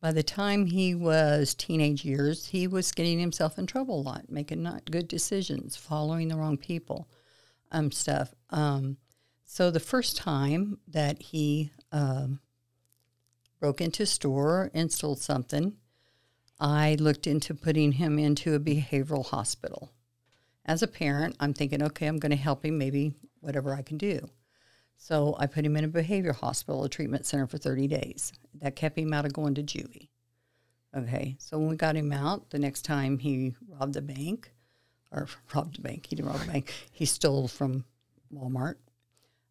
[0.00, 4.24] by the time he was teenage years, he was getting himself in trouble a lot,
[4.28, 7.08] making not good decisions, following the wrong people,
[7.70, 8.34] um, stuff.
[8.50, 8.96] Um,
[9.44, 12.40] so the first time that he um,
[13.60, 15.74] broke into a store and stole something,
[16.58, 19.92] I looked into putting him into a behavioral hospital.
[20.64, 23.98] As a parent, I'm thinking, okay, I'm going to help him, maybe whatever I can
[23.98, 24.28] do.
[24.96, 28.32] So I put him in a behavior hospital, a treatment center for 30 days.
[28.60, 30.08] That kept him out of going to juvie.
[30.96, 34.52] Okay, so when we got him out, the next time he robbed the bank,
[35.10, 37.84] or robbed the bank, he didn't rob the bank, he stole from
[38.32, 38.76] Walmart.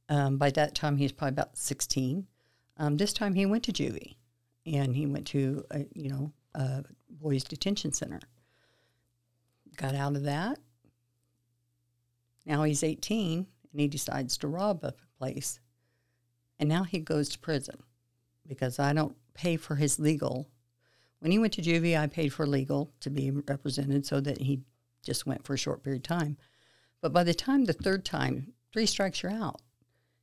[0.07, 2.27] Um, by that time, he was probably about 16.
[2.77, 4.15] Um, this time he went to juvie
[4.65, 8.19] and he went to, a, you know, a boys detention center.
[9.77, 10.59] Got out of that.
[12.45, 15.59] Now he's 18 and he decides to rob a place.
[16.59, 17.77] And now he goes to prison
[18.47, 20.47] because I don't pay for his legal.
[21.19, 24.61] When he went to juvie, I paid for legal to be represented so that he
[25.03, 26.37] just went for a short period of time.
[27.01, 29.61] But by the time the third time, three strikes, you're out.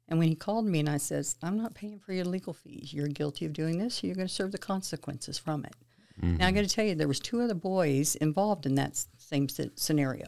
[0.09, 2.93] And when he called me and I says, I'm not paying for your legal fees.
[2.95, 4.03] You're guilty of doing this.
[4.03, 5.75] You're going to serve the consequences from it.
[6.21, 6.55] Now I mm-hmm.
[6.57, 10.27] got to tell you, there was two other boys involved in that same scenario.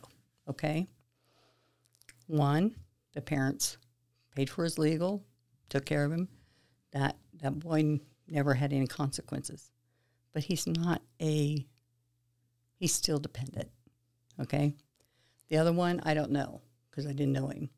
[0.49, 0.87] Okay.
[2.31, 2.77] One,
[3.13, 3.77] the parents
[4.37, 5.25] paid for his legal,
[5.69, 6.29] took care of him.
[6.93, 9.73] That that boy never had any consequences,
[10.33, 11.67] but he's not a.
[12.77, 13.69] He's still dependent.
[14.41, 14.75] Okay.
[15.49, 17.69] The other one, I don't know because I didn't know him.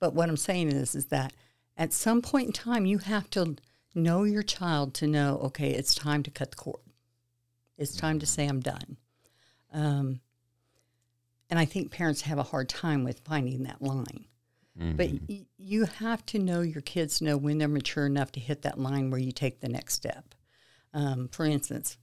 [0.00, 1.34] But what I'm saying is, is that
[1.76, 3.56] at some point in time, you have to
[3.94, 6.80] know your child to know, okay, it's time to cut the cord.
[7.76, 8.96] It's time to say I'm done.
[9.72, 10.20] Um,
[11.54, 14.24] and I think parents have a hard time with finding that line.
[14.96, 18.62] But y- you have to know your kids know when they're mature enough to hit
[18.62, 20.34] that line where you take the next step.
[20.92, 21.96] Um, for instance,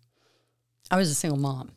[0.90, 1.74] I was a single mom.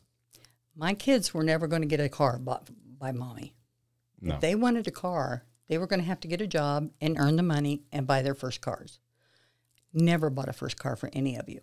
[0.77, 3.57] My kids were never going to get a car bought by mommy.
[4.21, 4.37] No.
[4.37, 7.19] If they wanted a car, they were going to have to get a job and
[7.19, 9.01] earn the money and buy their first cars.
[9.93, 11.59] Never bought a first car for any of you.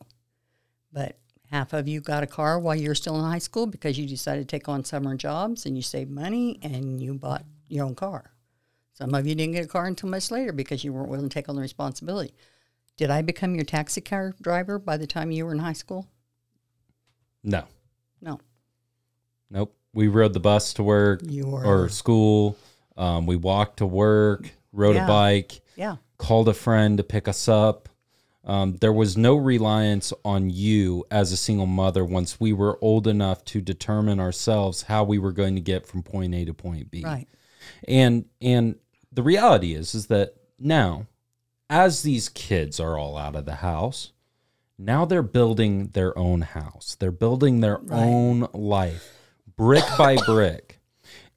[0.91, 1.17] But
[1.51, 4.47] Half of you got a car while you're still in high school because you decided
[4.47, 8.31] to take on summer jobs and you saved money and you bought your own car.
[8.93, 11.33] Some of you didn't get a car until much later because you weren't willing to
[11.33, 12.33] take on the responsibility.
[12.95, 16.07] Did I become your taxi car driver by the time you were in high school?
[17.43, 17.65] No.
[18.21, 18.39] No.
[19.49, 19.75] Nope.
[19.93, 21.65] We rode the bus to work You were.
[21.65, 22.55] or school.
[22.95, 25.05] Um, we walked to work, rode Yeah.
[25.05, 25.97] a bike, Yeah.
[26.17, 27.89] called a friend to pick us up.
[28.43, 33.05] Um, there was no reliance on you as a single mother once we were old
[33.07, 36.89] enough to determine ourselves how we were going to get from point A to point
[36.89, 37.03] B.
[37.03, 37.27] Right.
[37.87, 38.75] And and
[39.11, 41.05] the reality is is that now
[41.69, 44.11] as these kids are all out of the house,
[44.77, 46.97] now they're building their own house.
[46.99, 49.17] They're building their own life
[49.55, 50.70] brick by brick.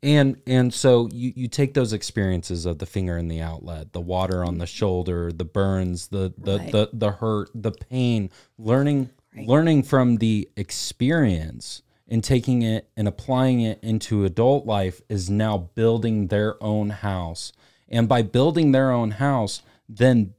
[0.05, 4.03] And and so you, you take those experiences of the finger in the outlet, the
[4.03, 6.73] water on the shoulder, the burns, the the Right.
[6.73, 13.61] the, the hurt, the pain, learning learning from the experience and taking it and applying
[13.61, 17.53] it into adult life is now building their own house.
[17.89, 20.35] And by building their own house, then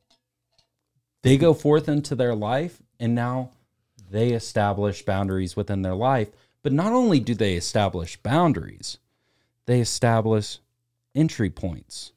[1.24, 3.50] they go forth into their life and now
[4.12, 6.30] they establish boundaries within their life.
[6.62, 9.00] But not only do they establish boundaries,
[9.66, 10.60] they establish
[11.14, 12.12] entry points.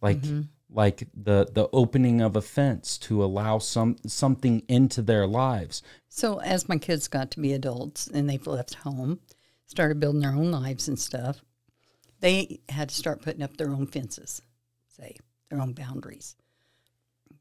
[0.00, 0.42] Like mm-hmm.
[0.70, 5.82] like the the opening of a fence to allow some something into their lives.
[6.08, 9.20] So as my kids got to be adults and they've left home,
[9.66, 11.42] started building their own lives and stuff,
[12.20, 14.42] they had to start putting up their own fences,
[14.88, 15.16] say
[15.50, 16.36] their own boundaries.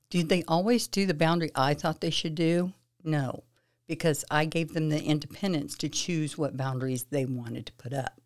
[0.09, 2.73] Did they always do the boundary I thought they should do?
[3.03, 3.43] No,
[3.87, 8.19] because I gave them the independence to choose what boundaries they wanted to put up.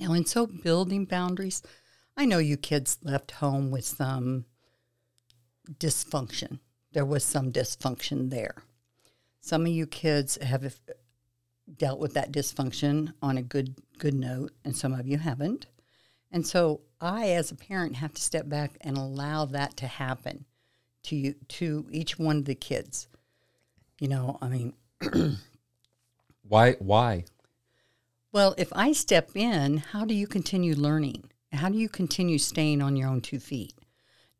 [0.00, 1.62] Now, in so building boundaries,
[2.16, 4.46] I know you kids left home with some
[5.70, 6.58] dysfunction.
[6.92, 8.64] There was some dysfunction there.
[9.42, 10.80] Some of you kids have
[11.76, 15.66] dealt with that dysfunction on a good good note, and some of you haven't.
[16.32, 20.46] And so I, as a parent, have to step back and allow that to happen
[21.04, 23.06] to you to each one of the kids.
[24.00, 24.74] You know, I mean,
[26.50, 27.26] Why why?
[28.32, 31.30] Well, if I step in, how do you continue learning?
[31.52, 33.74] How do you continue staying on your own two feet?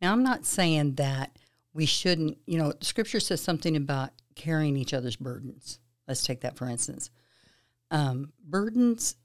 [0.01, 1.37] Now, I'm not saying that
[1.75, 5.79] we shouldn't, you know, scripture says something about carrying each other's burdens.
[6.07, 7.11] Let's take that for instance.
[7.91, 9.17] Um, burdens,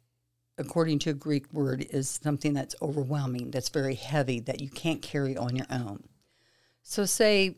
[0.57, 5.01] according to a Greek word, is something that's overwhelming, that's very heavy, that you can't
[5.01, 6.03] carry on your own.
[6.81, 7.55] So, say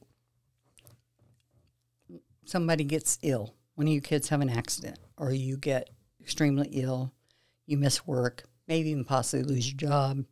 [2.45, 5.89] somebody gets ill, one of you kids have an accident, or you get
[6.27, 7.13] extremely ill,
[7.65, 10.25] you miss work, maybe even possibly lose your job,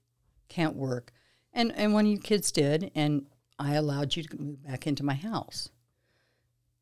[0.50, 1.14] can't work.
[1.54, 3.28] And, and one of your kids did, and
[3.58, 5.70] I allowed you to move back into my house.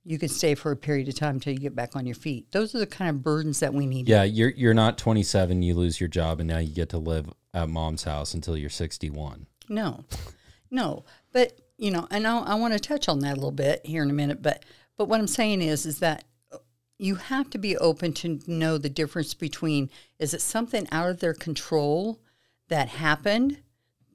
[0.03, 2.51] You can stay for a period of time until you get back on your feet.
[2.51, 4.09] Those are the kind of burdens that we need.
[4.09, 7.29] Yeah, you're you're not 27, you lose your job and now you get to live
[7.53, 9.45] at mom's house until you're 61.
[9.69, 10.03] No,
[10.71, 11.05] no.
[11.31, 14.03] But you know, and I, I want to touch on that a little bit here
[14.03, 14.41] in a minute.
[14.41, 14.65] But
[14.97, 16.25] but what I'm saying is, is that
[17.03, 19.89] you have to be open to know the difference between
[20.19, 22.21] is it something out of their control
[22.69, 23.57] that happened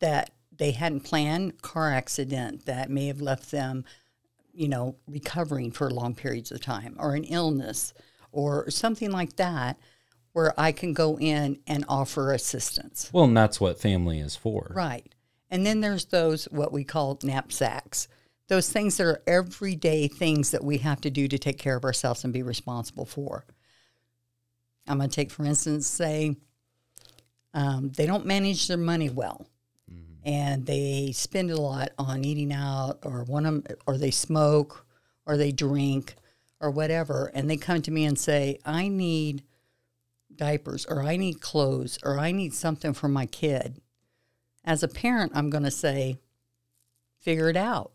[0.01, 3.85] that they hadn't planned, car accident that may have left them,
[4.53, 7.92] you know, recovering for long periods of time, or an illness,
[8.33, 9.79] or something like that,
[10.33, 13.11] where I can go in and offer assistance.
[13.12, 14.72] Well, and that's what family is for.
[14.74, 15.14] Right.
[15.51, 18.09] And then there's those what we call knapsacks.
[18.48, 21.84] Those things that are everyday things that we have to do to take care of
[21.84, 23.44] ourselves and be responsible for.
[24.87, 26.37] I'm going to take, for instance, say
[27.52, 29.46] um, they don't manage their money well,
[30.24, 34.87] and they spend a lot on eating out, or one of or they smoke,
[35.26, 36.14] or they drink,
[36.61, 39.42] or whatever, and they come to me and say, "I need
[40.34, 43.80] diapers, or I need clothes, or I need something for my kid."
[44.68, 46.18] as a parent, I'm going to say,
[47.20, 47.92] figure it out.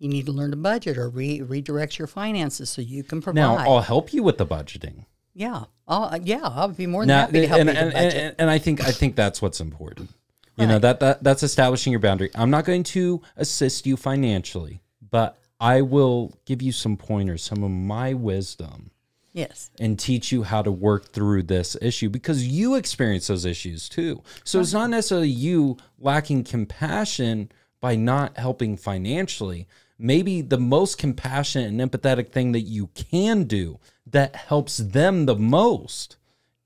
[0.00, 3.40] You need to learn to budget or re- redirect your finances so you can provide.
[3.40, 5.04] Now, I'll help you with the budgeting.
[5.34, 7.92] yeah, I'll, uh, yeah, I'll be more than Now, happy to help and, you and,
[7.92, 8.14] budget.
[8.14, 10.10] and, and I think I think that's what's important.
[10.56, 12.28] You know that, that that's establishing your boundary.
[12.34, 17.62] I'm not going to assist you financially, but I will give you some pointers, some
[17.62, 18.90] of my wisdom,
[19.32, 23.88] yes, and teach you how to work through this issue because you experience those issues
[23.88, 24.22] too.
[24.44, 29.66] So it's not necessarily you lacking compassion by not helping financially.
[30.00, 35.36] Maybe the most compassionate and empathetic thing that you can do that helps them the
[35.36, 36.16] most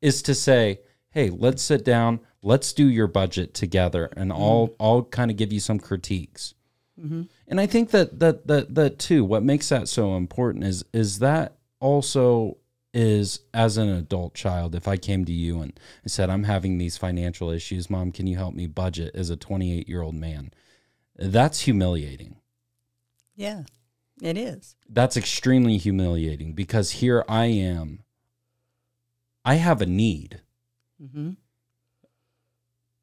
[0.00, 0.80] is to say,
[1.10, 4.42] "Hey, let's sit down, let's do your budget together, and mm-hmm.
[4.42, 6.54] I'll I'll kind of give you some critiques."
[7.00, 7.22] Mm-hmm.
[7.48, 11.18] And I think that that that that too, what makes that so important is is
[11.18, 12.58] that also
[12.94, 16.78] is as an adult child, if I came to you and I said, I'm having
[16.78, 20.52] these financial issues, mom, can you help me budget as a 28 year old man?
[21.16, 22.36] That's humiliating.
[23.36, 23.62] Yeah,
[24.22, 24.76] it is.
[24.88, 28.00] That's extremely humiliating because here I am.
[29.44, 30.40] I have a need.
[31.02, 31.30] Mm-hmm.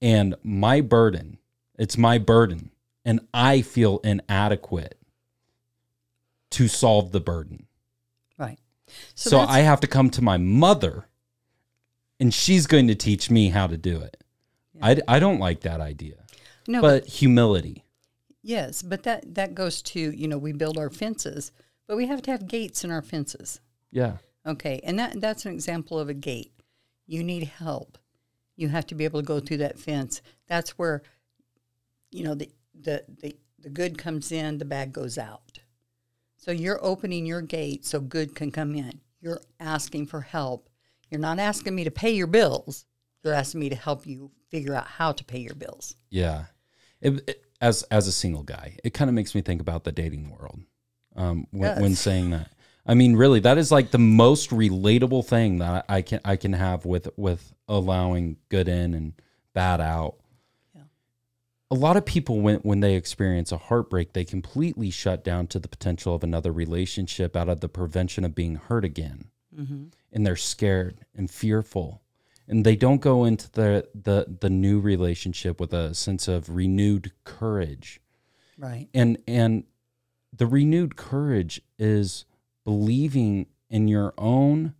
[0.01, 1.37] And my burden,
[1.77, 2.71] it's my burden,
[3.05, 4.97] and I feel inadequate
[6.51, 7.67] to solve the burden.
[8.37, 8.59] Right.
[9.15, 11.05] So, that's- I have to come to my mother
[12.19, 14.17] and she's going to teach me how to do it.
[14.81, 16.15] I, I don't like that idea.
[16.67, 17.83] no, But humility.
[18.41, 21.51] Yes, but that that goes to you know we build our fences,
[21.87, 23.59] but we have to have gates in our fences.
[23.91, 24.17] Yeah.
[24.45, 26.53] Okay, and that that's an example of a gate.
[27.07, 27.97] You need help.
[28.55, 30.21] You have to be able to go through that fence.
[30.47, 31.01] That's where,
[32.11, 35.59] you know, the the the, the good comes in, the bad goes out.
[36.37, 38.99] So you're opening your gate so good can come in.
[39.19, 40.69] You're asking for help.
[41.11, 42.85] You're not asking me to pay your bills.
[43.23, 45.95] You're asking me to help you figure out how to pay your bills.
[46.09, 46.45] Yeah.
[46.99, 49.91] It, it- as as a single guy, it kind of makes me think about the
[49.91, 50.59] dating world.
[51.15, 52.51] Um, when, when saying that,
[52.85, 56.53] I mean, really, that is like the most relatable thing that I can I can
[56.53, 59.13] have with with allowing good in and
[59.53, 60.15] bad out.
[60.73, 60.81] Yeah.
[61.69, 65.59] A lot of people when when they experience a heartbreak, they completely shut down to
[65.59, 69.87] the potential of another relationship out of the prevention of being hurt again Mm-hmm.
[70.13, 72.01] and they're scared and fearful
[72.51, 77.11] and they don't go into the the the new relationship with a sense of renewed
[77.23, 77.99] courage
[78.57, 78.89] Right.
[78.93, 79.63] and and
[80.35, 82.25] the renewed courage is
[82.63, 84.75] believing in your own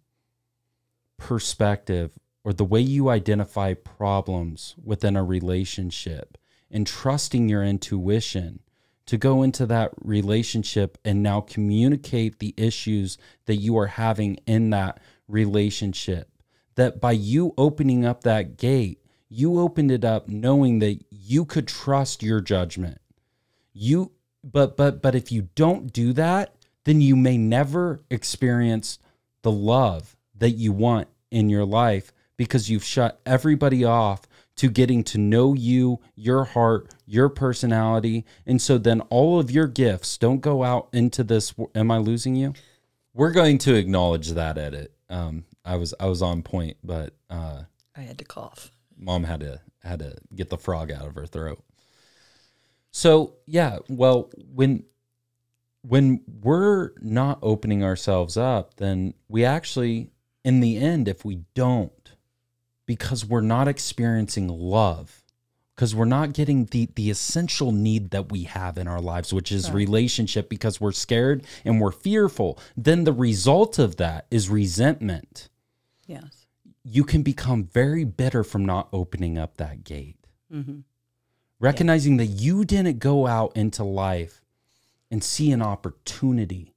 [1.18, 6.38] perspective or the way you identify problems within a relationship
[6.70, 8.60] and trusting your intuition
[9.06, 14.70] to go into that relationship and now communicate the issues that you are having in
[14.72, 16.31] that relationship
[16.82, 19.02] that by you opening up that gate
[19.34, 23.00] you opened it up knowing that you could trust your judgment.
[23.72, 24.12] You
[24.44, 26.54] but but but if you don't do that
[26.84, 29.00] then you may never experience
[29.44, 34.28] the love that you want in your life because you've shut everybody off
[34.58, 38.26] to getting to know you your heart your personality.
[38.46, 42.36] And so then all of your gifts don't go out into this am i losing
[42.36, 42.54] you?
[43.14, 44.94] We're going to acknowledge that edit.
[45.10, 47.62] Um i was i was on point but uh
[47.96, 48.72] I had to cough.
[48.98, 51.64] mom had to had to get the frog out of her throat.
[52.92, 54.84] So yeah, well when
[55.84, 60.12] when we're not opening ourselves up, then we actually,
[60.46, 62.12] in the end, if we don't,
[62.86, 65.24] because we're not experiencing love,
[65.76, 69.52] because we're not getting the the essential need that we have in our lives, which
[69.52, 69.76] is Right.
[69.76, 75.50] relationship, because we're scared and we're fearful, then the result of that is resentment
[76.12, 76.46] Yes.
[76.84, 80.18] you can become very bitter from not opening up that gate.
[80.54, 80.80] Mm-hmm.
[81.60, 84.42] Recognizing that you didn't go out into life
[85.12, 86.74] and see an opportunity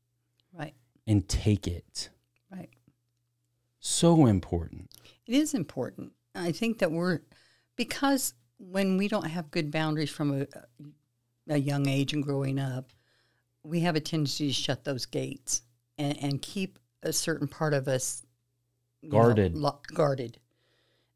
[0.52, 0.74] Right.
[1.06, 2.10] and take it.
[2.50, 2.68] Right.
[3.80, 4.90] So important.
[5.26, 6.12] It is important.
[6.34, 7.20] I think that we're
[7.76, 10.46] because when we don't have good boundaries from a,
[11.48, 12.90] a young age and growing up,
[13.62, 15.62] we have a tendency to shut those gates
[15.98, 18.22] and, and keep a certain part of us
[19.08, 19.56] Guarded.
[19.56, 20.38] lo- guarded.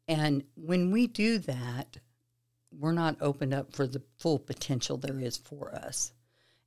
[0.07, 1.97] And when we do that,
[2.71, 6.13] we're not opened up for the full potential there is for us.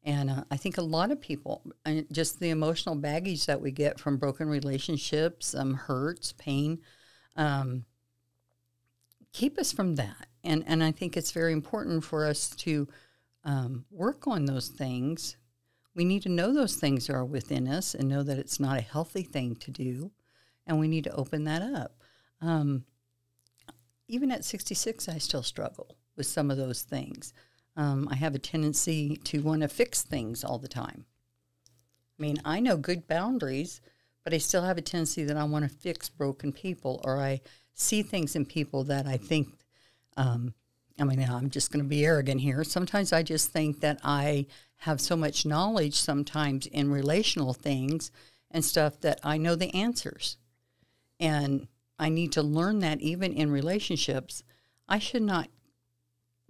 [0.05, 3.71] And uh, I think a lot of people, and just the emotional baggage that we
[3.71, 6.81] get from broken relationships, um, hurts, pain,
[7.37, 7.85] um,
[9.33, 10.27] keep us from that.
[10.45, 12.89] And and I think it's very important for us to
[13.45, 15.37] um, work on those things.
[15.95, 18.83] We need to know those things are within us and know that it's not a
[18.83, 20.11] healthy thing to do,
[20.67, 21.95] and we need to open that up.
[22.41, 22.85] Um,
[24.09, 27.33] even at 66, I still struggle with some of those things.
[27.77, 31.07] Um, I have a tendency to want to fix things all the time.
[32.19, 33.81] I mean, I know good boundaries,
[34.23, 37.41] but I still have a tendency that I want to fix broken people, or I
[37.75, 39.49] see things in people that I think.
[40.17, 40.55] Um,
[41.01, 42.63] I mean, I'm just going to be arrogant here.
[42.65, 44.47] Sometimes I just think that I
[44.77, 48.11] have so much knowledge sometimes in relational things
[48.51, 50.37] and stuff that I know the answers.
[51.21, 54.43] And I need to learn that even in relationships.
[54.89, 55.49] I should not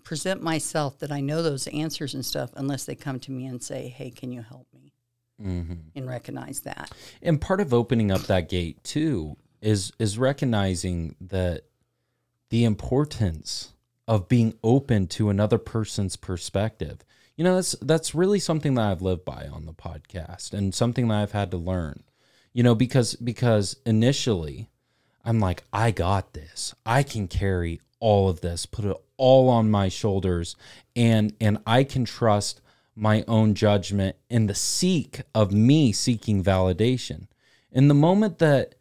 [0.02, 3.62] present myself that I know those answers and stuff unless they come to me and
[3.62, 4.92] say, hey, can you help me?
[5.40, 5.74] Mm-hmm.
[5.94, 6.90] And recognize that.
[7.20, 11.62] And part of opening up that gate too is is recognizing that
[12.50, 13.72] the importance
[14.06, 17.04] of being open to another person's perspective.
[17.36, 21.08] You know, that's that's really something that I've lived by on the podcast and something
[21.08, 22.02] that I've had to learn.
[22.53, 24.70] You know, because because initially
[25.24, 26.74] I'm like, I got this.
[26.84, 30.57] I can carry all of this, put it all on my shoulders,
[30.96, 32.61] and and I can trust
[32.94, 37.26] my own judgment in the seek of me seeking validation.
[37.70, 38.74] In the moment that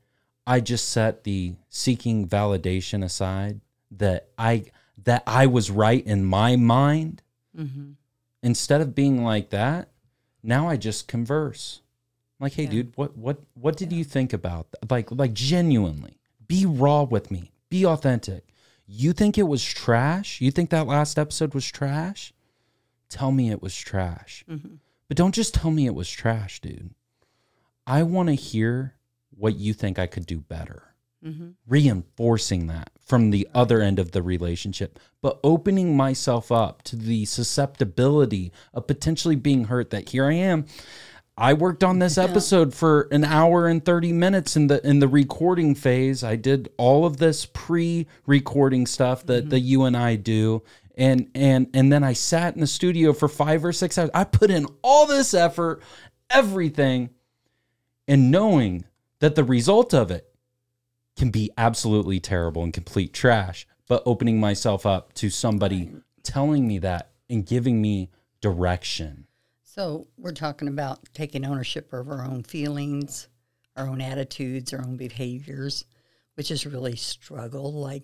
[0.45, 3.61] I just set the seeking validation aside,
[3.91, 4.65] that I
[5.03, 7.21] that I was right in my mind,
[7.57, 7.91] mm-hmm.
[8.43, 9.89] instead of being like that,
[10.43, 11.80] now I just converse.
[12.41, 14.89] Like, hey, dude, what what what did you think about that?
[14.89, 18.51] Like like genuinely, be raw with me, be authentic.
[18.87, 20.41] You think it was trash?
[20.41, 22.33] You think that last episode was trash?
[23.09, 24.43] Tell me it was trash.
[24.49, 24.75] Mm-hmm.
[25.07, 26.95] But don't just tell me it was trash, dude.
[27.85, 28.95] I want to hear
[29.37, 30.95] what you think I could do better.
[31.23, 31.49] Mm-hmm.
[31.67, 37.25] Reinforcing that from the other end of the relationship, but opening myself up to the
[37.25, 40.65] susceptibility of potentially being hurt that here I am.
[41.41, 45.07] I worked on this episode for an hour and 30 minutes in the in the
[45.07, 46.23] recording phase.
[46.23, 49.49] I did all of this pre-recording stuff that mm-hmm.
[49.49, 50.61] that you and I do.
[50.95, 54.11] And and and then I sat in the studio for 5 or 6 hours.
[54.13, 55.81] I put in all this effort,
[56.29, 57.09] everything,
[58.07, 58.85] and knowing
[59.17, 60.31] that the result of it
[61.17, 66.77] can be absolutely terrible and complete trash, but opening myself up to somebody telling me
[66.77, 68.11] that and giving me
[68.41, 69.25] direction.
[69.73, 73.29] So we're talking about taking ownership of our own feelings,
[73.77, 75.85] our own attitudes, our own behaviors,
[76.33, 77.71] which is really struggle.
[77.71, 78.03] Like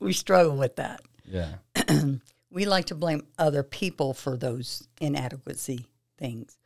[0.00, 1.02] we struggle with that.
[1.24, 1.54] Yeah.
[2.48, 5.84] We like to blame other people for those inadequacy
[6.16, 6.56] things.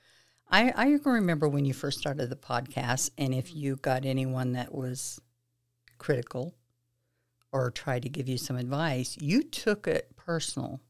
[0.49, 4.53] I, I can remember when you first started the podcast, and if you got anyone
[4.53, 5.21] that was
[5.99, 6.55] critical
[7.51, 10.81] or tried to give you some advice, you took it personal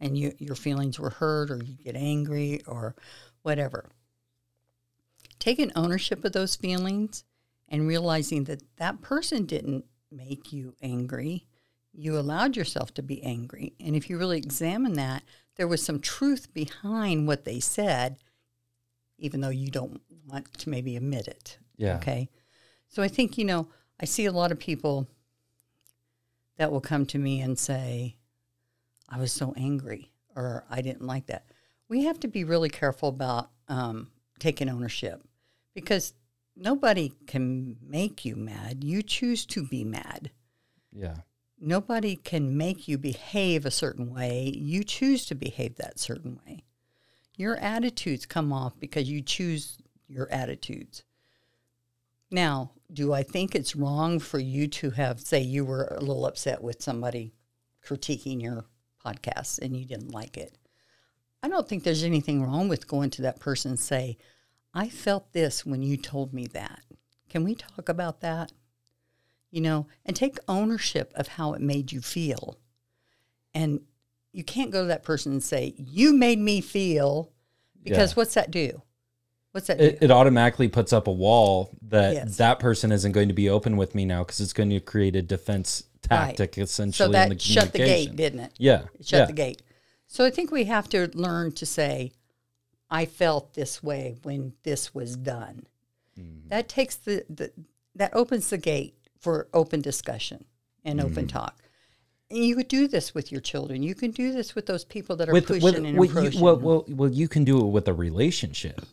[0.00, 2.94] and you, your feelings were hurt or you get angry or
[3.42, 3.90] whatever.
[5.38, 7.24] Taking ownership of those feelings
[7.68, 11.46] and realizing that that person didn't make you angry,
[11.92, 13.74] you allowed yourself to be angry.
[13.80, 15.22] And if you really examine that,
[15.56, 18.18] there was some truth behind what they said,
[19.18, 21.58] even though you don't want to maybe admit it.
[21.76, 21.96] Yeah.
[21.96, 22.28] Okay.
[22.88, 23.68] So I think, you know,
[24.00, 25.08] I see a lot of people
[26.56, 28.16] that will come to me and say,
[29.08, 31.46] I was so angry or I didn't like that.
[31.88, 35.22] We have to be really careful about um, taking ownership
[35.74, 36.14] because
[36.56, 38.84] nobody can make you mad.
[38.84, 40.30] You choose to be mad.
[40.92, 41.16] Yeah.
[41.60, 44.52] Nobody can make you behave a certain way.
[44.54, 46.64] You choose to behave that certain way.
[47.36, 49.78] Your attitudes come off because you choose
[50.08, 51.04] your attitudes.
[52.30, 56.26] Now, do I think it's wrong for you to have, say, you were a little
[56.26, 57.32] upset with somebody
[57.84, 58.66] critiquing your
[59.08, 60.56] podcast and you didn't like it?
[61.42, 64.16] I don't think there's anything wrong with going to that person and say,
[64.74, 66.80] I felt this when you told me that.
[67.28, 68.52] Can we talk about that?
[69.50, 72.58] You know, and take ownership of how it made you feel.
[73.54, 73.80] And
[74.32, 77.32] you can't go to that person and say, You made me feel,
[77.82, 78.14] because Yeah.
[78.16, 78.82] what's that do?
[79.52, 80.04] What's that It, do?
[80.06, 82.36] it automatically puts up a wall that Yes.
[82.36, 85.16] that person isn't going to be open with me now because it's going to create
[85.16, 88.52] a defense tactic essentially So in the shut the gate, didn't it?
[88.58, 88.82] Yeah.
[88.98, 89.26] It shut yeah.
[89.26, 89.62] the gate.
[90.06, 92.12] So I think we have to learn to say,
[92.90, 95.66] I felt this way when this was done.
[96.18, 96.48] Mm-hmm.
[96.48, 97.52] That takes the, the
[97.94, 100.44] that opens the gate for open discussion
[100.84, 101.26] and open Mm-hmm.
[101.26, 101.58] talk.
[102.30, 103.82] And you could do this with your children.
[103.82, 106.38] You can do this with those people that are with, pushing with, and with approaching.
[106.38, 108.84] you, well, well, well, you can do it with a relationship.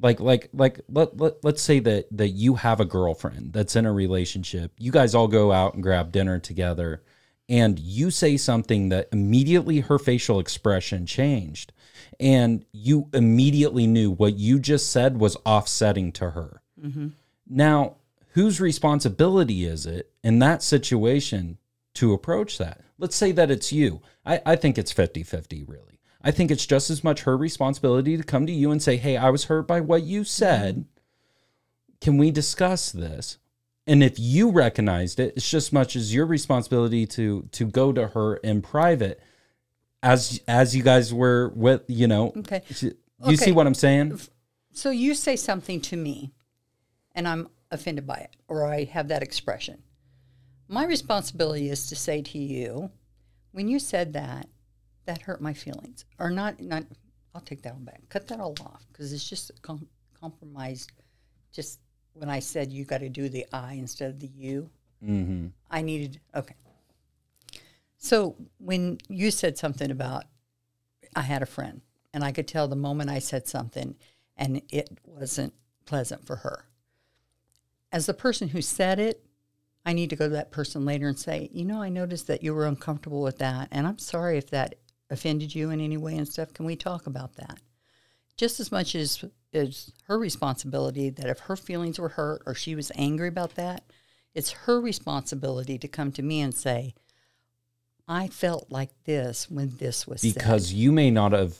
[0.00, 3.86] Like, like, like, let, let, let's say that, that you have a girlfriend that's in
[3.86, 4.72] a relationship.
[4.78, 7.02] You guys all go out and grab dinner together
[7.48, 11.72] and you say something that immediately her facial expression changed.
[12.18, 16.62] And you immediately knew what you just said was offsetting to her.
[16.82, 17.08] Mm-hmm.
[17.48, 17.96] Now,
[18.30, 21.58] whose responsibility is it in that situation
[21.94, 22.80] to approach that?
[22.98, 24.00] Let's say that it's you.
[24.24, 25.93] I, I think it's 50 50, really.
[26.24, 29.16] I think it's just as much her responsibility to come to you and say, Hey,
[29.16, 30.86] I was hurt by what you said.
[32.00, 33.38] Can we discuss this?
[33.86, 37.92] And if you recognized it, it's just as much as your responsibility to to go
[37.92, 39.20] to her in private
[40.02, 42.32] as as you guys were with, you know.
[42.38, 42.62] Okay.
[43.26, 44.18] You see what I'm saying?
[44.72, 46.32] so you say something to me
[47.14, 49.82] and I'm offended by it or I have that expression.
[50.68, 52.90] My responsibility is to say to you,
[53.52, 54.48] when you said that,
[55.06, 56.04] that hurt my feelings.
[56.18, 56.84] Or not, not
[57.34, 58.02] I'll take that one back.
[58.08, 59.88] Cut that all off because it's just com-
[60.20, 60.92] compromised.
[61.52, 61.80] Just
[62.12, 64.70] when I said you got to do the I instead of the you,
[65.04, 65.48] Mm-hmm.
[65.70, 66.54] I needed, okay.
[67.98, 70.24] So when you said something about,
[71.16, 71.80] I had a friend,
[72.12, 73.96] and I could tell the moment I said something
[74.36, 75.54] and it wasn't
[75.86, 76.64] pleasant for her.
[77.92, 79.24] As the person who said it,
[79.86, 82.42] I need to go to that person later and say, you know, I noticed that
[82.42, 84.76] you were uncomfortable with that, and I'm sorry if that
[85.14, 86.52] offended you in any way and stuff.
[86.52, 87.58] Can we talk about that?
[88.36, 92.74] Just as much as is her responsibility that if her feelings were hurt or she
[92.74, 93.84] was angry about that,
[94.34, 96.92] it's her responsibility to come to me and say,
[98.08, 100.76] I felt like this when this was because said.
[100.76, 101.56] you may not have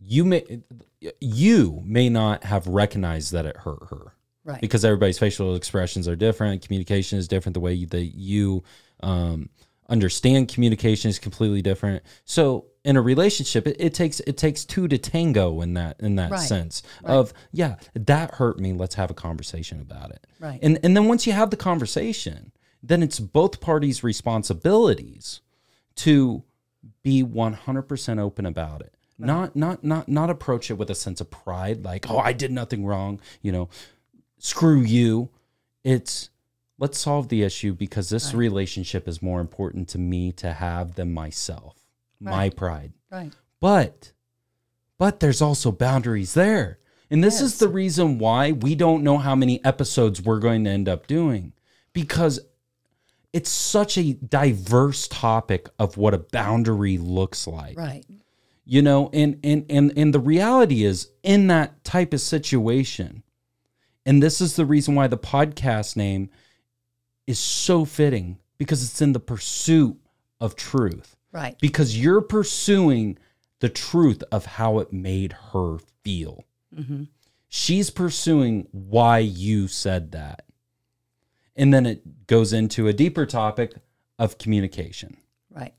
[0.00, 0.62] you may
[1.20, 4.14] you may not have recognized that it hurt her
[4.44, 4.60] Right.
[4.62, 8.64] because everybody's facial expressions are different communication is different the way that you
[9.02, 9.50] um,
[9.90, 14.88] understand communication is completely different so in a relationship it, it takes it takes two
[14.88, 16.40] to tango in that in that Right.
[16.40, 17.12] sense Right.
[17.14, 20.58] of yeah that hurt me let's have a conversation about it Right.
[20.62, 22.50] and and then once you have the conversation
[22.82, 25.40] then it's both parties responsibilities
[25.96, 26.42] to
[27.02, 31.28] be 100% open about it not not not not approach it with a sense of
[31.30, 33.68] pride like oh i did nothing wrong you know
[34.38, 35.28] screw you
[35.84, 36.30] it's
[36.78, 38.38] let's solve the issue because this Right.
[38.38, 41.74] relationship is more important to me to have than myself
[42.20, 42.92] my pride.
[43.10, 43.32] Right.
[43.60, 44.12] but
[44.98, 46.78] but there's also boundaries there.
[47.10, 50.70] And this is the reason why we don't know how many episodes we're going to
[50.70, 51.52] end up doing.
[51.94, 52.38] Because
[53.32, 57.78] it's such a diverse topic of what a boundary looks like.
[57.78, 58.04] Right.
[58.64, 63.22] you know and and and and the reality is in that type of situation
[64.04, 66.28] and this is the reason why the podcast name
[67.26, 69.96] is so fitting because it's in the pursuit
[70.40, 71.56] of truth Right.
[71.60, 73.18] because you're pursuing
[73.60, 76.44] the truth of how it made her feel.
[76.74, 77.04] hmm
[77.50, 80.44] She's pursuing why you said that.
[81.56, 83.72] And then it goes into a deeper topic
[84.18, 85.16] of communication.
[85.50, 85.72] Right.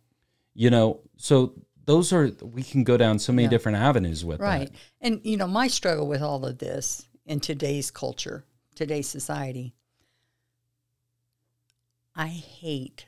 [0.56, 1.54] You know, so
[1.86, 3.50] those are we can go down so many Yeah.
[3.52, 4.72] different avenues with Right.
[4.72, 4.80] that.
[5.00, 8.46] And, you know, my struggle with all of this in today's culture,
[8.76, 9.76] today's society,
[12.16, 13.06] I hate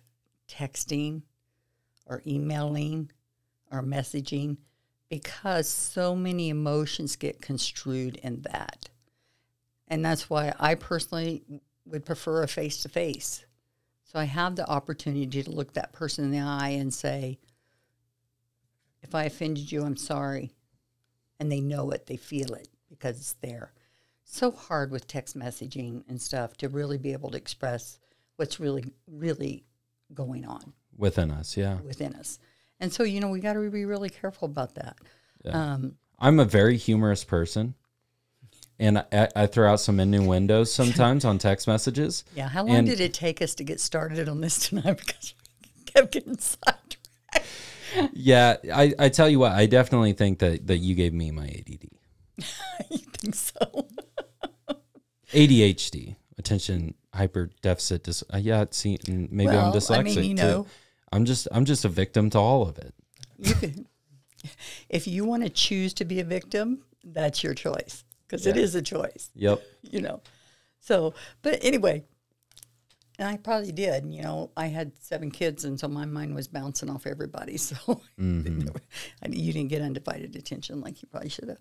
[0.48, 1.24] texting
[2.12, 3.10] or emailing
[3.72, 4.58] or messaging
[5.10, 8.90] because so many emotions get construed in that.
[9.88, 11.44] And that's why I personally
[11.86, 13.46] would prefer a face to face.
[14.04, 17.40] So I have the opportunity to look that person in the eye and say,
[19.02, 20.52] if I offended you, I'm sorry
[21.40, 23.72] and they know it, they feel it because it's there.
[24.26, 28.00] So hard with text messaging and stuff to really be able to express
[28.36, 29.64] what's really, really
[30.14, 31.78] going on Within us, yeah.
[31.82, 32.38] within us.
[32.80, 34.98] And so, you know, we got to be really careful about that.
[35.46, 37.74] Um, I'm a very humorous person.
[38.80, 42.24] And I, I throw out some innuendos sometimes on text messages.
[42.36, 42.48] yeah.
[42.50, 45.02] How long And- did it take us to get started on this tonight?
[45.06, 46.98] Because we kept getting sidetracked.
[48.14, 51.46] Yeah, I, I tell you what, I definitely think that, that you gave me my
[51.48, 51.86] ADD.
[52.90, 53.88] you think so?
[55.34, 58.24] ADHD, attention hyper deficit dis.
[58.34, 60.66] Uh, yeah, see, and maybe I'm Well, I dyslexic mean, you too.
[61.12, 62.94] I'm just I'm just a victim to all of it.
[63.38, 63.86] You
[64.90, 68.62] if you want to choose to be a victim, that's your choice because it Yeah.
[68.64, 69.30] is a choice.
[69.36, 69.62] Yep.
[69.84, 70.22] you know.
[70.80, 72.04] So, but anyway,
[73.20, 74.06] and I probably did.
[74.12, 77.58] You know, I had seven kids, and so my mind was bouncing off everybody.
[77.58, 77.76] So
[78.20, 78.70] Mm-hmm.
[79.24, 81.60] I, you didn't get undivided attention like you probably should have.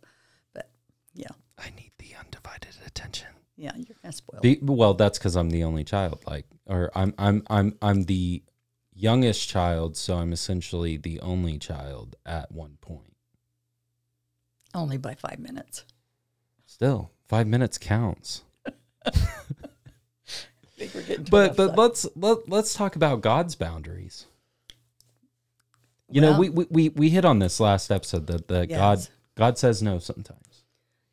[0.54, 0.70] But
[1.14, 1.28] yeah,
[1.58, 3.28] I need the undivided attention.
[3.56, 4.42] yeah, you're kind of spoiled.
[4.42, 6.22] Be, well, that's because I'm the only child.
[6.26, 8.42] Like, or I'm I'm I'm I'm the
[9.00, 13.16] youngest child, so I'm essentially the only child at one point.
[14.74, 15.84] Only by five minutes.
[16.66, 18.42] Still, five minutes counts.
[19.06, 19.10] I
[20.76, 24.26] think we're getting to But but let's let, let's talk about God's boundaries.
[26.12, 29.58] You know, we, we we we hit on this last episode that that God God
[29.58, 30.64] says no sometimes.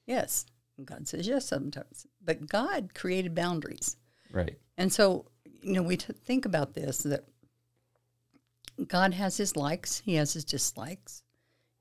[0.05, 0.45] yes,
[0.83, 3.95] God says yes sometimes, but God created boundaries.
[4.31, 4.57] Right.
[4.77, 5.25] And so,
[5.61, 7.25] you know, we t- think about this that
[8.85, 11.23] God has his likes, he has his dislikes,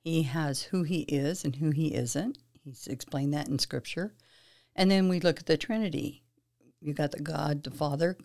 [0.03, 2.39] he has who he is and who he isn't.
[2.65, 4.15] He's explained that in scripture.
[4.75, 6.23] And then we look at the Trinity.
[6.81, 8.17] You got the God the Father,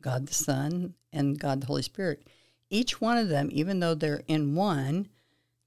[0.00, 2.26] God the Son, and God the Holy Spirit.
[2.68, 5.08] Each one of them, even though they're in one,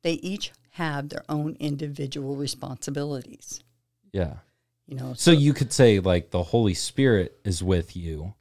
[0.02, 3.62] they each have their own individual responsibilities.
[4.12, 4.36] Yeah.
[4.88, 8.34] You know, So you could say like the Holy Spirit is with you.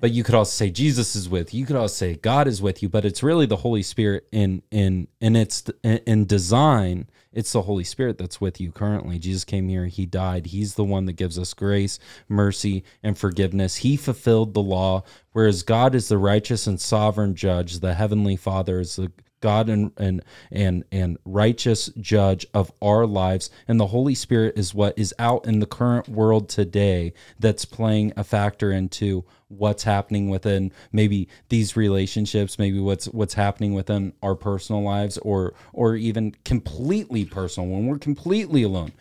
[0.00, 1.60] But you could also say Jesus is with you.
[1.60, 4.62] You could also say God is with you, but it's really the Holy Spirit in
[4.70, 7.08] in in its in, in design.
[7.32, 9.18] It's the Holy Spirit that's with you currently.
[9.18, 10.46] Jesus came here, he died.
[10.46, 13.76] He's the one that gives us grace, mercy, and forgiveness.
[13.76, 17.80] He fulfilled the law, whereas God is the righteous and sovereign judge.
[17.80, 23.50] The heavenly Father is the God and and and and righteous judge of our lives.
[23.68, 28.12] And the Holy Spirit is what is out in the current world today that's playing
[28.16, 34.34] a factor into what's happening within maybe these relationships maybe what's what's happening within our
[34.34, 37.68] personal lives or or even completely personal.
[37.68, 38.92] When we're completely alone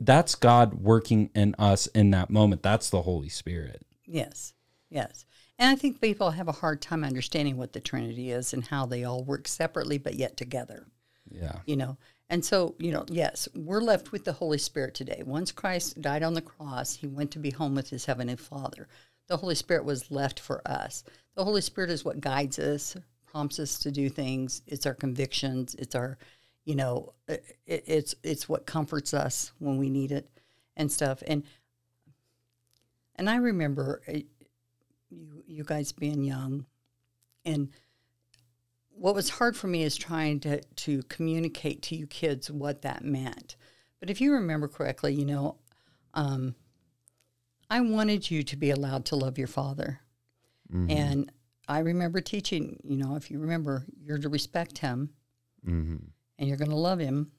[0.00, 2.62] that's God working in us in that moment.
[2.62, 3.82] That's the Holy Spirit.
[4.06, 4.52] Yes.
[4.90, 5.24] Yes
[5.58, 8.86] and I think people have a hard time understanding what the Trinity is and how
[8.86, 10.86] they all work separately but yet together.
[11.30, 11.56] Yeah.
[11.66, 11.96] You know,
[12.30, 15.22] and so, you know, yes, we're left with the Holy Spirit today.
[15.24, 18.88] Once Christ died on the cross, he went to be home with his heavenly Father.
[19.26, 21.04] The Holy Spirit was left for us.
[21.34, 22.96] The Holy Spirit is what guides us,
[23.26, 24.62] prompts us to do things.
[24.66, 25.74] It's our convictions.
[25.76, 26.18] It's our,
[26.64, 30.28] you know, it, it's it's what comforts us when we need it
[30.76, 31.22] and stuff.
[31.26, 31.44] And
[33.16, 34.20] and I remember uh,
[35.46, 36.66] you guys being young,
[37.44, 37.70] and
[38.90, 43.04] what was hard for me is trying to to communicate to you kids what that
[43.04, 43.56] meant.
[44.00, 45.56] But if you remember correctly, you know,
[46.14, 46.54] um,
[47.70, 50.00] I wanted you to be allowed to love your father,
[50.72, 50.90] mm-hmm.
[50.90, 51.32] and
[51.66, 52.78] I remember teaching.
[52.84, 55.10] You know, if you remember, you're to respect him,
[55.66, 55.96] mm-hmm.
[56.38, 57.32] and you're going to love him.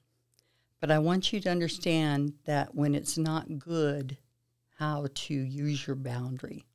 [0.81, 4.17] But I want you to understand that when it's not good,
[4.77, 6.65] how to use your boundary.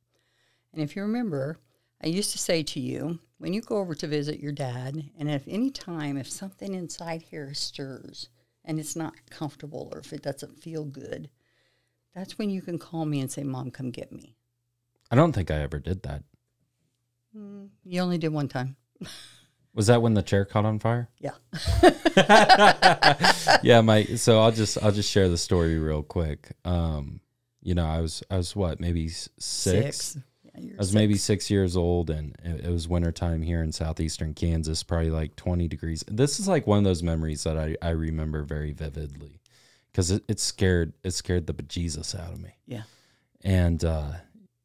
[0.73, 1.59] And if you remember,
[2.03, 5.29] I used to say to you, when you go over to visit your dad, and
[5.29, 8.29] if any time, if something inside here stirs
[8.63, 11.29] and it's not comfortable or if it doesn't feel good,
[12.13, 14.35] that's when you can call me and say, Mom, come get me.
[15.09, 16.23] I don't think I ever did that.
[17.35, 18.75] Mm, you only did one time.
[19.73, 21.09] Was that when the chair caught on fire?
[21.19, 21.31] Yeah.
[23.63, 26.51] yeah, my so I'll just I'll just share the story real quick.
[26.65, 27.21] Um,
[27.61, 30.17] you know, I was I was what, maybe six, six.
[30.61, 30.95] I was six.
[30.95, 35.35] maybe six years old, and it, it was wintertime here in southeastern Kansas, probably like
[35.35, 36.03] 20 degrees.
[36.07, 39.41] This is like one of those memories that I, I remember very vividly
[39.91, 42.55] because it, it scared it scared the bejesus out of me.
[42.65, 42.83] Yeah.
[43.43, 44.11] And uh,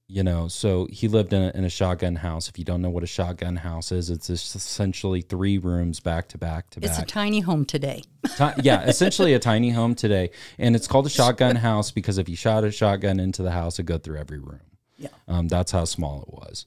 [0.09, 2.49] you know, so he lived in a, in a shotgun house.
[2.49, 6.39] If you don't know what a shotgun house is, it's essentially three rooms back to
[6.39, 6.91] back to back.
[6.91, 8.05] It's a tiny home today.
[8.63, 12.37] yeah, essentially a tiny home today, and it's called a shotgun house because if you
[12.37, 14.61] shot a shotgun into the house, it would go through every room.
[14.97, 15.09] Yeah.
[15.29, 16.67] Um, that's how small it was.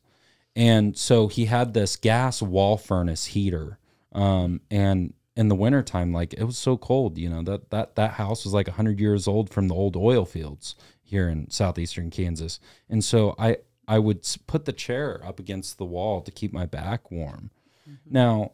[0.56, 3.80] And so he had this gas wall furnace heater.
[4.12, 8.12] Um, and in the wintertime, like it was so cold, you know, that, that, that
[8.12, 12.60] house was like 100 years old from the old oil fields here in southeastern Kansas.
[12.90, 13.58] And so I,
[13.88, 17.52] I would put the chair up against the wall to keep my back warm.
[17.90, 18.14] Mm-hmm.
[18.14, 18.52] Now,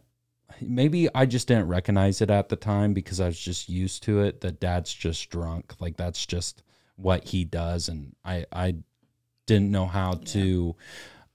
[0.62, 4.22] maybe I just didn't recognize it at the time because I was just used to
[4.22, 5.74] it that dad's just drunk.
[5.80, 6.64] Like that's just
[6.96, 7.90] what he does.
[7.90, 8.76] And I, I
[9.46, 10.26] didn't know how yeah.
[10.26, 10.76] to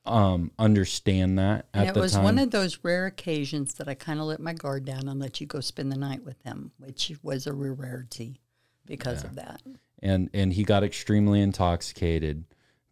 [0.07, 2.25] um, understand that at and it was time.
[2.25, 5.41] one of those rare occasions that I kind of let my guard down and let
[5.41, 8.41] you go spend the night with him, which was a rare rarity
[8.87, 9.29] because yeah.
[9.29, 9.63] of that.
[10.03, 12.45] And and he got extremely intoxicated,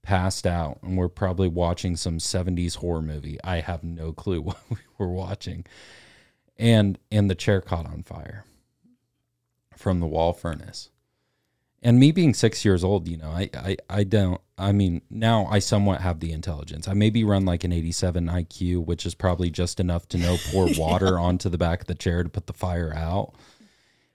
[0.02, 3.38] passed out, and we're probably watching some '70s horror movie.
[3.42, 5.64] I have no clue what we were watching,
[6.56, 8.44] and and the chair caught on fire
[9.74, 10.90] from the wall furnace
[11.82, 15.46] and me being six years old, you know, I, I, I don't, I mean, now
[15.46, 16.88] I somewhat have the intelligence.
[16.88, 20.68] I maybe run like an 87 IQ, which is probably just enough to know pour
[20.76, 23.32] water onto the back of the chair to put the fire out.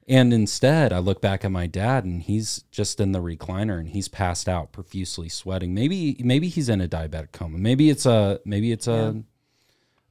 [0.05, 3.88] And instead, I look back at my dad and he's just in the recliner and
[3.88, 5.74] he's passed out, profusely sweating.
[5.74, 7.57] Maybe, maybe he's in a diabetic coma.
[7.57, 9.22] Maybe it's a, maybe it's a, yeah.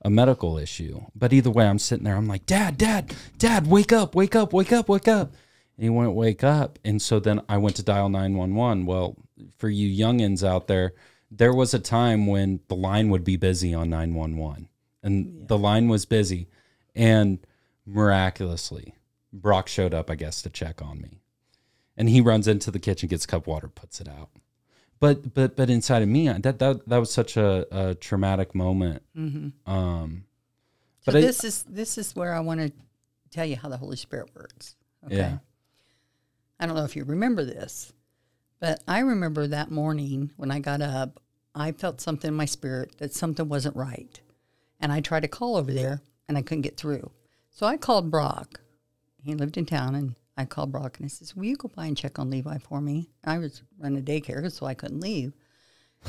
[0.06, 1.02] a medical issue.
[1.14, 2.16] But either way, I'm sitting there.
[2.16, 5.34] I'm like, Dad, Dad, Dad, wake up, wake up, wake up, wake up
[5.82, 6.78] he wouldn't wake up.
[6.84, 8.86] And so then I went to dial 911.
[8.86, 9.16] Well,
[9.58, 10.92] for you youngins out there,
[11.28, 14.68] there was a time when the line would be busy on 911
[15.02, 15.46] and yeah.
[15.48, 16.46] the line was busy.
[16.94, 17.44] And
[17.84, 18.94] miraculously,
[19.32, 21.20] Brock showed up, I guess, to check on me.
[21.96, 24.30] And he runs into the kitchen, gets a cup of water, puts it out.
[25.00, 29.02] But but but inside of me, that that that was such a, a traumatic moment.
[29.18, 29.70] Mm-hmm.
[29.70, 30.26] Um,
[31.04, 32.72] but so this I, is this is where I want to
[33.32, 34.76] tell you how the Holy Spirit works.
[35.04, 35.16] Okay.
[35.16, 35.38] Yeah.
[36.62, 37.92] I don't know if you remember this,
[38.60, 41.20] but I remember that morning when I got up,
[41.56, 44.20] I felt something in my spirit that something wasn't right.
[44.78, 47.10] And I tried to call over there and I couldn't get through.
[47.50, 48.60] So I called Brock.
[49.24, 51.86] He lived in town and I called Brock and I says, Will you go by
[51.86, 53.10] and check on Levi for me?
[53.24, 55.32] I was running a daycare, so I couldn't leave.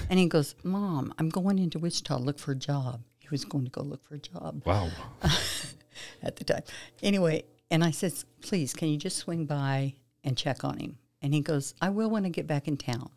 [0.07, 3.01] And he goes, Mom, I'm going into Wichita to look for a job.
[3.17, 4.61] He was going to go look for a job.
[4.67, 4.91] Wow.
[6.21, 6.61] at the time.
[7.01, 10.97] Anyway, and I says, Please, can you just swing by and check on him.
[11.21, 13.11] And he goes, I will when I get back in town.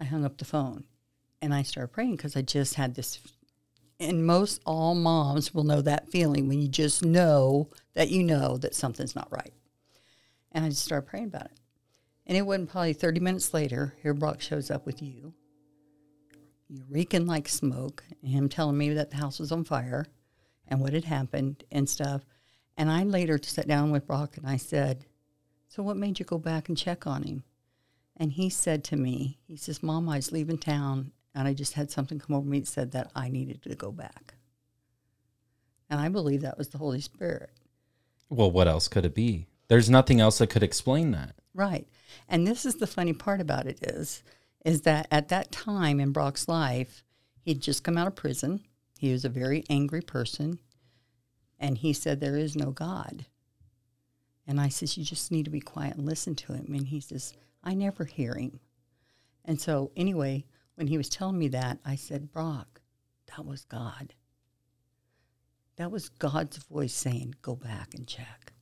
[0.00, 0.84] I hung up the phone
[1.40, 3.20] and I started praying because I just had this
[4.00, 8.56] and most all moms will know that feeling when you just know that you know
[8.58, 9.52] that something's not right.
[10.52, 11.58] And I just started praying about it.
[12.26, 15.34] And it wasn't probably 30 minutes later, here Brock shows up with you.
[16.68, 20.06] You're reeking like smoke, and him telling me that the house was on fire
[20.68, 22.22] and what had happened and stuff.
[22.76, 25.06] And I later sat down with Brock and I said,
[25.68, 27.44] So what made you go back and check on him?
[28.16, 31.74] And he said to me, He says, Mom, I was leaving town and I just
[31.74, 34.34] had something come over me that said that I needed to go back.
[35.90, 37.50] And I believe that was the Holy Spirit.
[38.28, 39.46] Well, what else could it be?
[39.68, 41.34] There's nothing else that could explain that.
[41.54, 41.86] Right.
[42.28, 44.22] And this is the funny part about it is
[44.64, 47.04] is that at that time in Brock's life,
[47.40, 48.60] he'd just come out of prison.
[48.98, 50.58] He was a very angry person.
[51.60, 53.26] And he said, There is no God.
[54.48, 56.74] And I says, You just need to be quiet and listen to him.
[56.74, 58.58] And he says, I never hear him.
[59.44, 62.80] And so, anyway, when he was telling me that, I said, Brock,
[63.36, 64.14] that was God.
[65.76, 68.52] That was God's voice saying, Go back and check.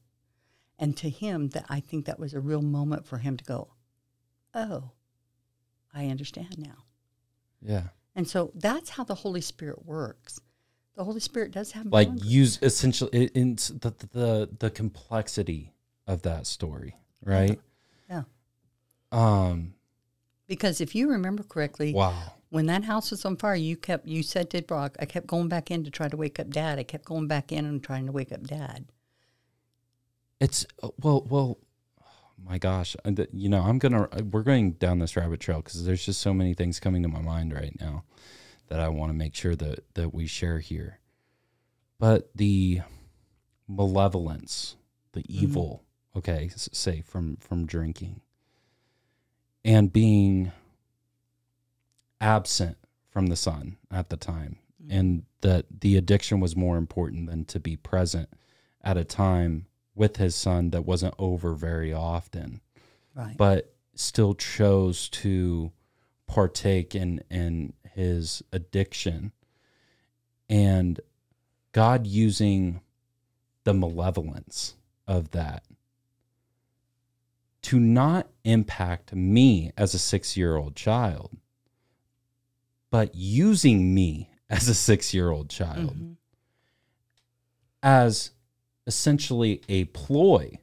[0.79, 3.69] And to him, that I think that was a real moment for him to go,
[4.55, 4.91] Oh,
[5.95, 6.85] I understand now.
[7.63, 7.85] Yeah.
[8.15, 10.41] And so that's how the Holy Spirit works.
[10.97, 12.33] The Holy Spirit does have Like boundaries.
[12.35, 15.73] use essentially it's the, the the complexity
[16.07, 17.59] of that story, right?
[18.09, 18.23] Yeah.
[19.13, 19.75] Um.
[20.47, 22.35] Because if you remember correctly, Wow.
[22.51, 25.49] when that house was on fire, you kept you said to Brock, I kept going
[25.49, 26.79] back in to try to wake up Dad.
[26.79, 28.87] I kept going back in and trying to wake up Dad.
[30.41, 31.59] It's uh, well, well.
[32.45, 32.95] My gosh,
[33.33, 34.03] you know, I'm gonna.
[34.13, 37.09] uh, We're going down this rabbit trail because there's just so many things coming to
[37.09, 38.05] my mind right now
[38.69, 41.01] that I want to make sure that that we share here.
[41.99, 42.83] But the
[43.67, 44.77] malevolence,
[45.13, 45.83] the evil,
[46.17, 48.21] okay, say from from drinking,
[49.65, 50.53] and being
[52.21, 52.79] absent
[53.11, 54.89] from the son at the time, mm.
[54.91, 58.29] and that the addiction was more important than to be present
[58.83, 62.61] at a time with his son that wasn't over very often,
[63.15, 63.37] Right.
[63.37, 65.73] but still chose to
[66.27, 69.33] partake in in his addiction.
[70.49, 71.01] And
[71.73, 72.81] God using
[73.65, 74.77] the malevolence
[75.09, 75.65] of that
[77.67, 81.37] to not impact me as a 6-year-old child
[82.91, 86.17] but using me as a 6-year-old child Mhm.
[87.83, 88.31] as
[88.87, 90.59] essentially a ploy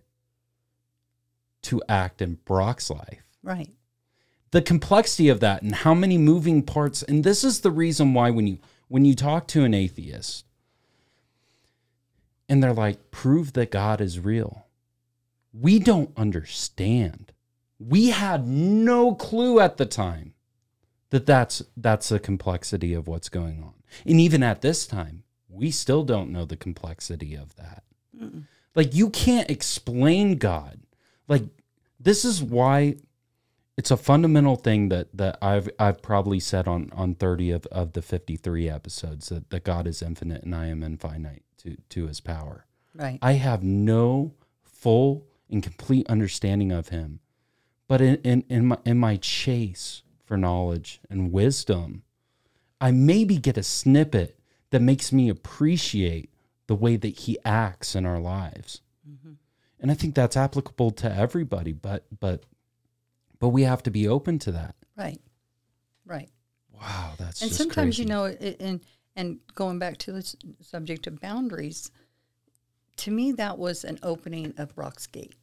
[1.64, 3.24] to act in Brock's life.
[3.42, 3.70] Right.
[4.52, 8.30] The complexity of that and how many moving parts and this is the reason why
[8.30, 10.46] when you when you talk to an atheist
[12.48, 14.66] and they're like prove that God is real.
[15.54, 17.32] We don't understand.
[17.80, 20.34] We had no clue at the time
[21.12, 23.74] that that's that's the complexity of what's going on.
[24.06, 27.84] And even at this time, we still don't know the complexity of that.
[28.20, 28.46] Mm-mm.
[28.74, 30.80] Like you can't explain God.
[31.28, 31.44] Like
[32.00, 32.96] this is why
[33.78, 37.94] it's a fundamental thing that that I've I've probably said on on 30 of, of
[37.94, 42.22] the 53 episodes that, that God is infinite and I am infinite to to his
[42.22, 42.66] power.
[42.96, 43.20] Right.
[43.22, 44.34] I have no
[44.64, 47.20] full and complete understanding of him.
[47.88, 52.04] But in, in, in my in my chase for knowledge and wisdom,
[52.80, 54.40] I maybe get a snippet
[54.72, 56.34] that makes me appreciate
[56.68, 58.82] the way that he acts in our lives.
[59.08, 59.36] Mhm.
[59.80, 62.46] And I think that's applicable to everybody, but but
[63.40, 64.76] but we have to be open to that.
[64.98, 65.22] Right.
[66.06, 66.30] Right.
[66.72, 68.80] Wow, that's and sometimes you know it, and
[69.16, 71.92] and going back to the subject of boundaries
[72.98, 75.36] to me that was an opening of Brock's gate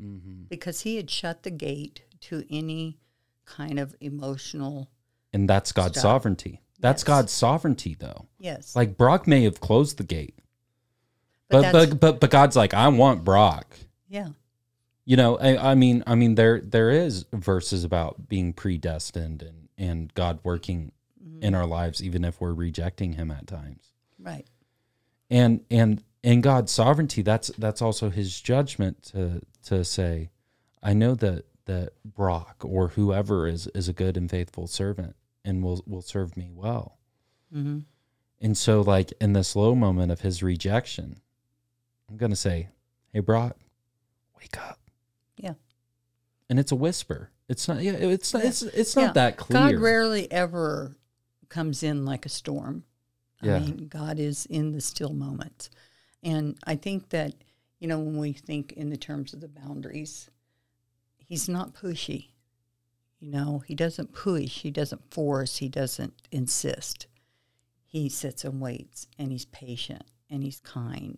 [0.00, 0.48] Mhm.
[0.48, 2.98] because he had shut the gate to any
[3.44, 4.90] kind of emotional
[5.32, 6.22] and that's God's Stop.
[6.22, 6.62] sovereignty.
[6.80, 7.04] That's Yes.
[7.06, 8.26] God's sovereignty, though.
[8.38, 10.38] yes Like Brock may have closed the gate,
[11.48, 13.76] but, but but but, but God's like, I want Brock.
[14.08, 14.30] yeah
[15.04, 19.68] You know, I, I mean, I mean, there there is verses about being predestined and
[19.78, 21.42] and God working Mm-hmm.
[21.42, 23.92] in our lives, even if we're rejecting Him at times.
[24.18, 24.46] right
[25.30, 30.30] And and in God's sovereignty, that's that's also His judgment to to say,
[30.82, 35.62] I know that that Brock or whoever is is a good and faithful servant and
[35.62, 36.98] will will serve me well.
[37.52, 37.80] hmm
[38.40, 41.20] And so, like in this low moment of his rejection,
[42.08, 42.68] I'm gonna say,
[43.12, 43.56] "Hey, Brock,
[44.38, 44.78] wake up."
[45.36, 45.54] Yeah.
[46.48, 47.30] And it's a whisper.
[47.48, 47.82] It's not.
[47.82, 47.92] Yeah.
[47.92, 48.42] It's not.
[48.42, 48.48] Yeah.
[48.48, 49.06] It's it's Yeah.
[49.06, 49.58] not that clear.
[49.72, 50.96] God rarely ever
[51.48, 52.84] comes in like a storm.
[53.42, 53.56] Yeah.
[53.56, 55.70] I mean, God is in the still moments.
[56.26, 57.34] And I think that,
[57.78, 60.28] you know, when we think in the terms of the boundaries,
[61.18, 62.30] he's not pushy.
[63.20, 67.06] You know, he doesn't push, he doesn't force, he doesn't insist.
[67.86, 71.16] he sits and waits and he's patient and he's kind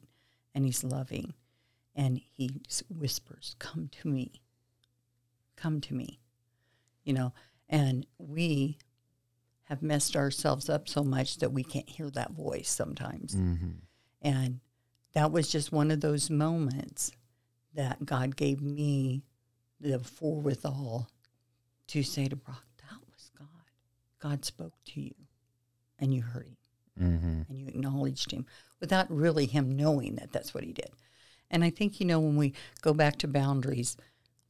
[0.55, 1.33] and he's loving
[1.97, 4.43] and he whispers, Come to me.
[5.57, 6.21] Come to me.
[7.03, 7.33] You know,
[7.69, 8.79] and we
[9.65, 13.35] have messed ourselves up so much that we can't hear that voice sometimes.
[13.35, 13.71] Mm-hmm.
[14.23, 14.61] And
[15.15, 17.11] that was just one of those moments
[17.75, 19.23] that God gave me
[19.81, 21.07] the forewithal
[21.89, 23.49] to say to Brock, that was God.
[24.21, 25.15] God spoke to you
[25.99, 26.55] and you heard him
[27.01, 27.43] Mm-hmm.
[27.49, 28.45] and you acknowledged him
[28.81, 30.91] without really him knowing that that's what he did.
[31.49, 33.97] And I think, you know, when we go back to boundaries,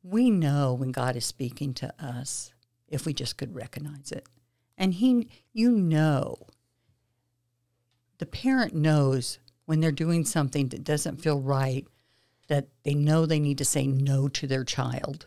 [0.03, 2.55] we know when God is speaking to us
[2.89, 4.27] if we just could recognize it.
[4.79, 6.39] And he, you know,
[8.17, 9.39] the parent knows
[9.69, 11.87] when they're doing something that doesn't feel right,
[12.47, 15.27] that they know they need to say no to their child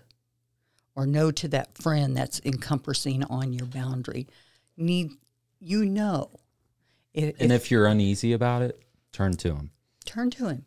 [0.95, 4.25] or no to that friend that's encompassing on your boundary.
[4.75, 5.11] Need
[5.59, 6.31] you know.
[7.13, 8.81] If, And if you're uneasy about it,
[9.11, 9.69] turn to him.
[10.05, 10.65] turn to him.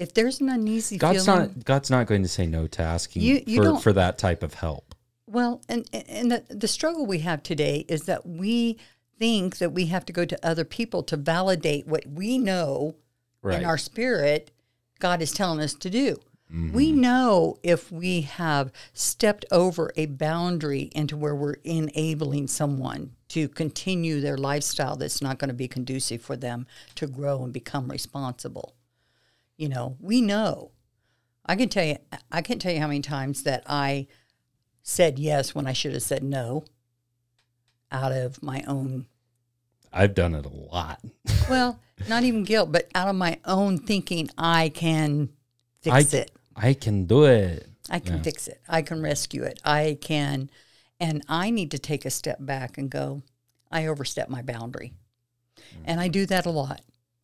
[0.00, 3.22] If there's an uneasy God's feeling, not God's not going to say no to asking
[3.22, 4.96] You- you for, for that type of help.
[5.28, 8.78] well, and and the, the struggle we have today is that we
[9.16, 12.96] think that we have to go to other people to validate what we know
[13.42, 13.58] Right.
[13.58, 14.52] in our spirit
[15.02, 16.16] God is telling us to do.
[16.52, 16.72] Mm-hmm.
[16.72, 23.48] We know if we have stepped over a boundary into where we're enabling someone to
[23.48, 27.90] continue their lifestyle that's not going to be conducive for them to grow and become
[27.90, 28.76] responsible.
[29.56, 30.70] You know, we know.
[31.44, 31.96] I can tell you
[32.30, 34.06] I can't tell you how many times that I
[34.84, 36.64] said yes when I should have said no
[37.90, 39.06] out of my own
[39.92, 41.00] I've done it a lot.
[41.50, 41.78] well,
[42.08, 45.30] not even guilt, but out of my own thinking I can
[45.80, 46.30] fix I, it.
[46.56, 47.68] I can do it.
[47.90, 48.60] I can fix it.
[48.68, 49.60] I can rescue it.
[49.64, 50.50] I can,
[51.00, 53.22] and I need to take a step back and go,
[53.70, 54.92] I overstepped my boundary.
[55.84, 56.80] And I do that a lot.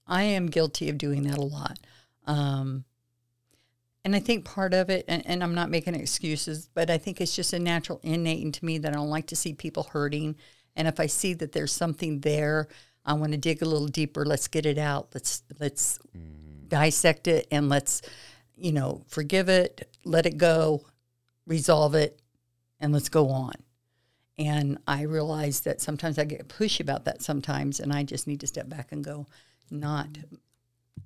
[0.07, 1.79] I am guilty of doing that a lot.
[2.27, 2.85] Um,
[4.05, 7.21] and I think part of it, and, and I'm not making excuses, but I think
[7.21, 10.37] it's just a natural innate into me that I don't like to see people hurting.
[10.79, 12.69] And if I see that there's something there,
[13.05, 14.25] I want to dig a little deeper.
[14.25, 15.09] Let's get it out.
[15.13, 16.69] Let's let's mm-hmm.
[16.69, 18.01] dissect it and let's,
[18.57, 20.85] you know, forgive it, let it go,
[21.47, 22.23] resolve it,
[22.79, 23.55] and let's go on.
[24.39, 28.39] And I realize that sometimes I get pushy about that sometimes, and I just need
[28.41, 29.27] to step back and go,
[29.69, 30.07] not,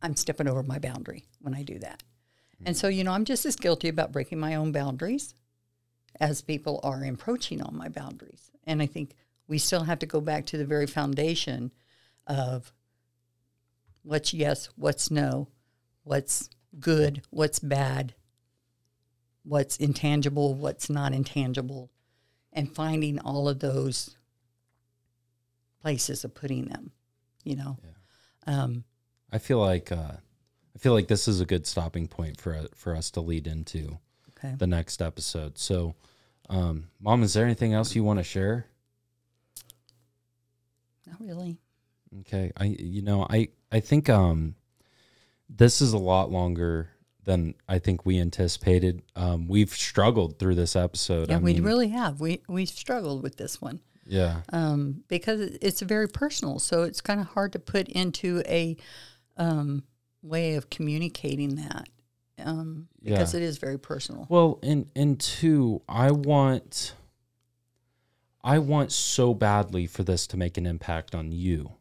[0.03, 2.03] I'm stepping over my boundary when I do that.
[2.67, 5.35] And so, you know, I'm just as guilty about breaking my own boundaries
[6.21, 8.51] as people are encroaching on my boundaries.
[8.67, 9.15] And I think
[9.53, 11.71] we still have to go back to the very foundation
[12.27, 12.73] of
[14.03, 15.47] what's yes, what's no,
[16.05, 16.49] what's
[16.81, 18.15] good, what's bad,
[19.43, 21.91] what's intangible, what's not intangible,
[22.51, 24.17] and finding all of those
[25.83, 26.91] places of putting them,
[27.45, 27.77] you know.
[28.47, 28.85] Um,
[29.31, 30.17] I feel like uh,
[30.75, 33.99] I feel like this is a good stopping point for for us to lead into
[34.31, 34.55] okay.
[34.57, 35.59] the next episode.
[35.59, 35.95] So,
[36.49, 38.65] um, Mom, is there anything else you want to share?
[41.13, 41.59] Not really.
[42.21, 44.55] Okay, I you know I I think um
[45.49, 46.89] this is a lot longer
[47.25, 49.03] than I think we anticipated.
[49.15, 51.29] Um, we've struggled through this episode.
[51.29, 52.21] Yeah, I we mean, really have.
[52.21, 56.59] We we struggled with this one yeah, um, because it's very personal.
[56.59, 58.77] So it's kind of hard to put into a
[59.37, 59.85] um,
[60.23, 61.89] way of communicating that
[62.39, 63.41] um, because Yeah.
[63.41, 64.27] it is very personal.
[64.29, 66.95] Well, and and two, I want
[68.45, 71.73] I want so badly for this to make an impact on you.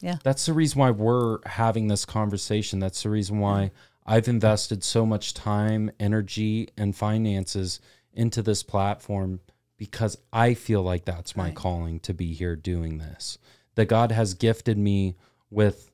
[0.00, 0.16] Yeah.
[0.22, 2.78] That's the reason why we're having this conversation.
[2.78, 3.70] That's the reason why
[4.06, 7.80] I've invested so much time, energy, and finances
[8.12, 9.40] into this platform
[9.76, 11.54] because I feel like that's my Right.
[11.54, 13.38] calling to be here doing this.
[13.76, 15.16] That God has gifted me
[15.50, 15.90] with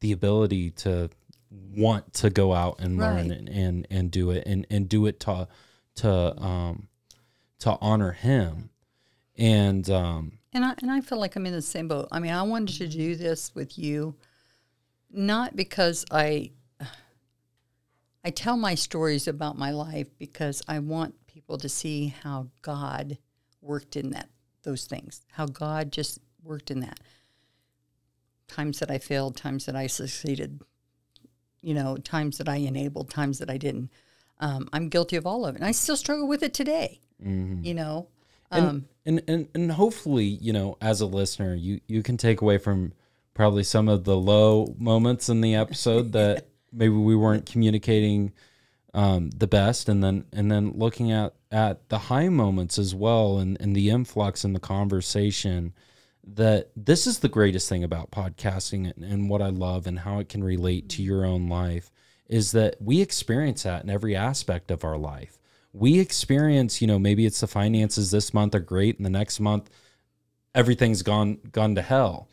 [0.00, 1.10] the ability to
[1.50, 5.20] want to go out and learn and, and and do it and and do it
[5.20, 5.48] to
[5.96, 6.88] to um
[7.60, 8.70] to honor him
[9.38, 12.08] and um And I and I feel like I'm in the same boat.
[12.10, 14.16] I mean, I wanted to do this with you,
[15.10, 16.52] not because I
[18.24, 23.18] I tell my stories about my life because I want people to see how God
[23.60, 24.28] worked in that
[24.62, 26.98] those things, how God just worked in that.
[28.48, 30.60] Times that I failed, times that I succeeded,
[31.60, 33.90] you know, times that I enabled, times that I didn't.
[34.38, 37.00] Um, I'm guilty of all of it, and I still struggle with it today.
[37.64, 38.08] You know,
[38.50, 42.58] um, and, and and hopefully you know as a listener you you can take away
[42.58, 42.92] from
[43.34, 48.32] probably some of the low moments in the episode that maybe we weren't communicating
[48.94, 53.38] um, the best and then and then looking at at the high moments as well
[53.38, 55.72] and and the influx in the conversation
[56.26, 60.18] that this is the greatest thing about podcasting and, and what I love and how
[60.18, 61.90] it can relate to your own life
[62.28, 65.38] is that we experience that in every aspect of our life.
[65.78, 69.40] We experience, you know, maybe it's the finances this month are great and the next
[69.40, 69.68] month
[70.54, 72.28] everything's gone gone to hell.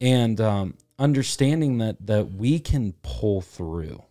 [0.00, 4.02] And um, understanding that that we can pull through.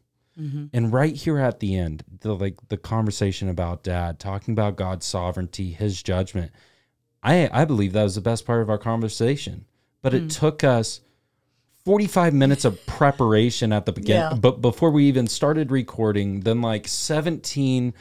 [0.73, 5.05] And right here at the end, the like the conversation about dad, talking about God's
[5.05, 6.51] sovereignty, his judgment.
[7.21, 9.65] I I believe that was the best part of our conversation.
[10.01, 11.01] But it took us
[11.85, 14.33] 45 minutes of preparation at the beginning Yeah.
[14.39, 17.93] but before we even started recording then like 17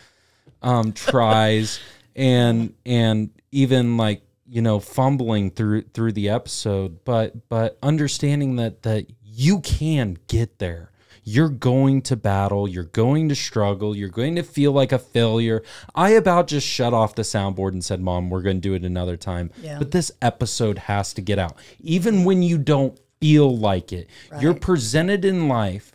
[0.63, 1.81] um tries
[2.17, 8.83] and and even like you know fumbling through through the episode but but understanding that
[8.83, 9.07] that
[9.41, 10.91] you can get there.
[11.23, 12.69] You're going to battle.
[12.69, 13.97] You're going to struggle.
[13.97, 15.63] You're going to feel like a failure.
[15.95, 18.85] I about just shut off the soundboard and said mom we're going to do it
[18.85, 19.51] another time.
[19.63, 19.79] Yeah.
[19.79, 21.57] but this episode has to get out.
[21.81, 24.09] Even when you don't feel like it
[24.41, 25.93] you're presented in life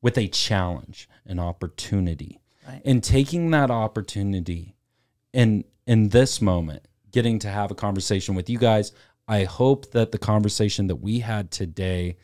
[0.00, 2.82] with a challenge an opportunity Right.
[2.84, 4.76] and taking that opportunity
[5.32, 8.92] and in this moment getting to have a conversation with you guys
[9.28, 12.16] i hope that the conversation that we had today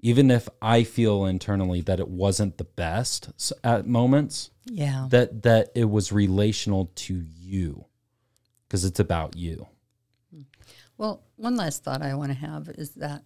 [0.00, 3.30] even if i feel internally that it wasn't the best
[3.64, 5.06] at moments Yeah.
[5.10, 7.84] that that it was relational to you
[8.68, 9.66] because it's about you
[10.96, 13.22] Well, one last thought I want to have is that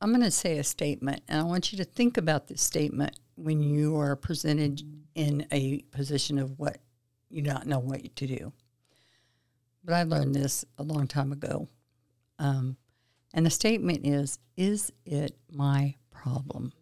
[0.00, 3.16] I'm going to say a statement, and I want you to think about this statement
[3.38, 4.82] when you are presented
[5.14, 6.78] in a position of what
[7.30, 8.52] you don't know what to do.
[9.84, 11.68] But I learned this a long time ago.
[12.38, 12.76] Um,
[13.32, 16.72] and the statement is Is it my problem?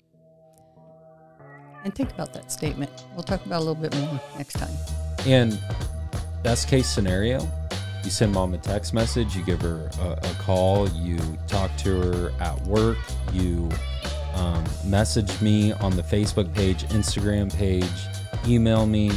[1.85, 2.91] And think about that statement.
[3.15, 4.75] We'll talk about a little bit more next time.
[5.25, 5.61] And
[6.43, 7.49] best case scenario,
[8.03, 12.01] you send mom a text message, you give her a, a call, you talk to
[12.01, 12.99] her at work,
[13.33, 13.69] you
[14.37, 17.85] um, message me on the Facebook page, Instagram page,
[18.47, 19.11] email me.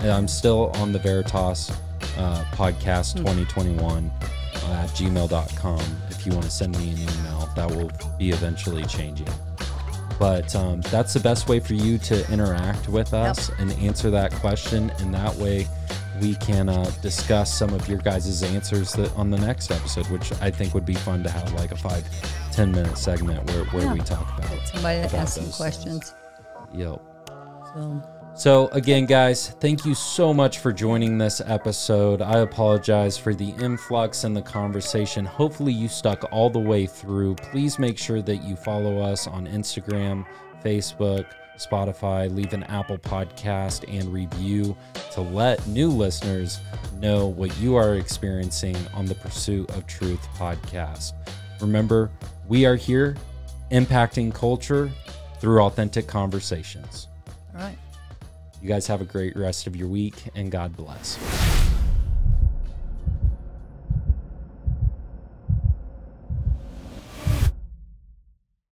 [0.00, 1.70] I'm still on the Veritas
[2.18, 4.10] uh, podcast 2021
[4.54, 5.80] at gmail.com.
[6.10, 9.28] If you want to send me an email, that will be eventually changing.
[10.18, 14.32] But um, that's the best way for you to interact with us and answer that
[14.32, 14.90] question.
[14.98, 15.66] And that way
[16.20, 20.32] we can uh, discuss some of your guys' answers that on the next episode, which
[20.40, 22.04] I think would be fun to have like a five,
[22.52, 23.92] 10 minute segment where, where Yeah.
[23.94, 24.66] we talk about.
[24.68, 26.14] Somebody about asked some questions.
[26.74, 27.00] Yep.
[27.74, 28.02] So,
[28.34, 32.20] So, again, guys, thank you so much for joining this episode.
[32.20, 35.24] I apologize for the influx and the conversation.
[35.24, 37.36] Hopefully, you stuck all the way through.
[37.36, 40.26] Please make sure that you follow us on Instagram,
[40.62, 41.24] Facebook,
[41.58, 44.76] Spotify, leave an Apple podcast and review
[45.12, 46.60] to let new listeners
[47.00, 51.12] know what you are experiencing on the Pursuit of Truth podcast.
[51.60, 52.10] Remember,
[52.48, 53.16] we are here
[53.70, 54.90] impacting culture
[55.40, 57.08] through authentic conversations.
[57.54, 57.78] all right.
[58.62, 61.18] You guys have a great rest of your week and God bless.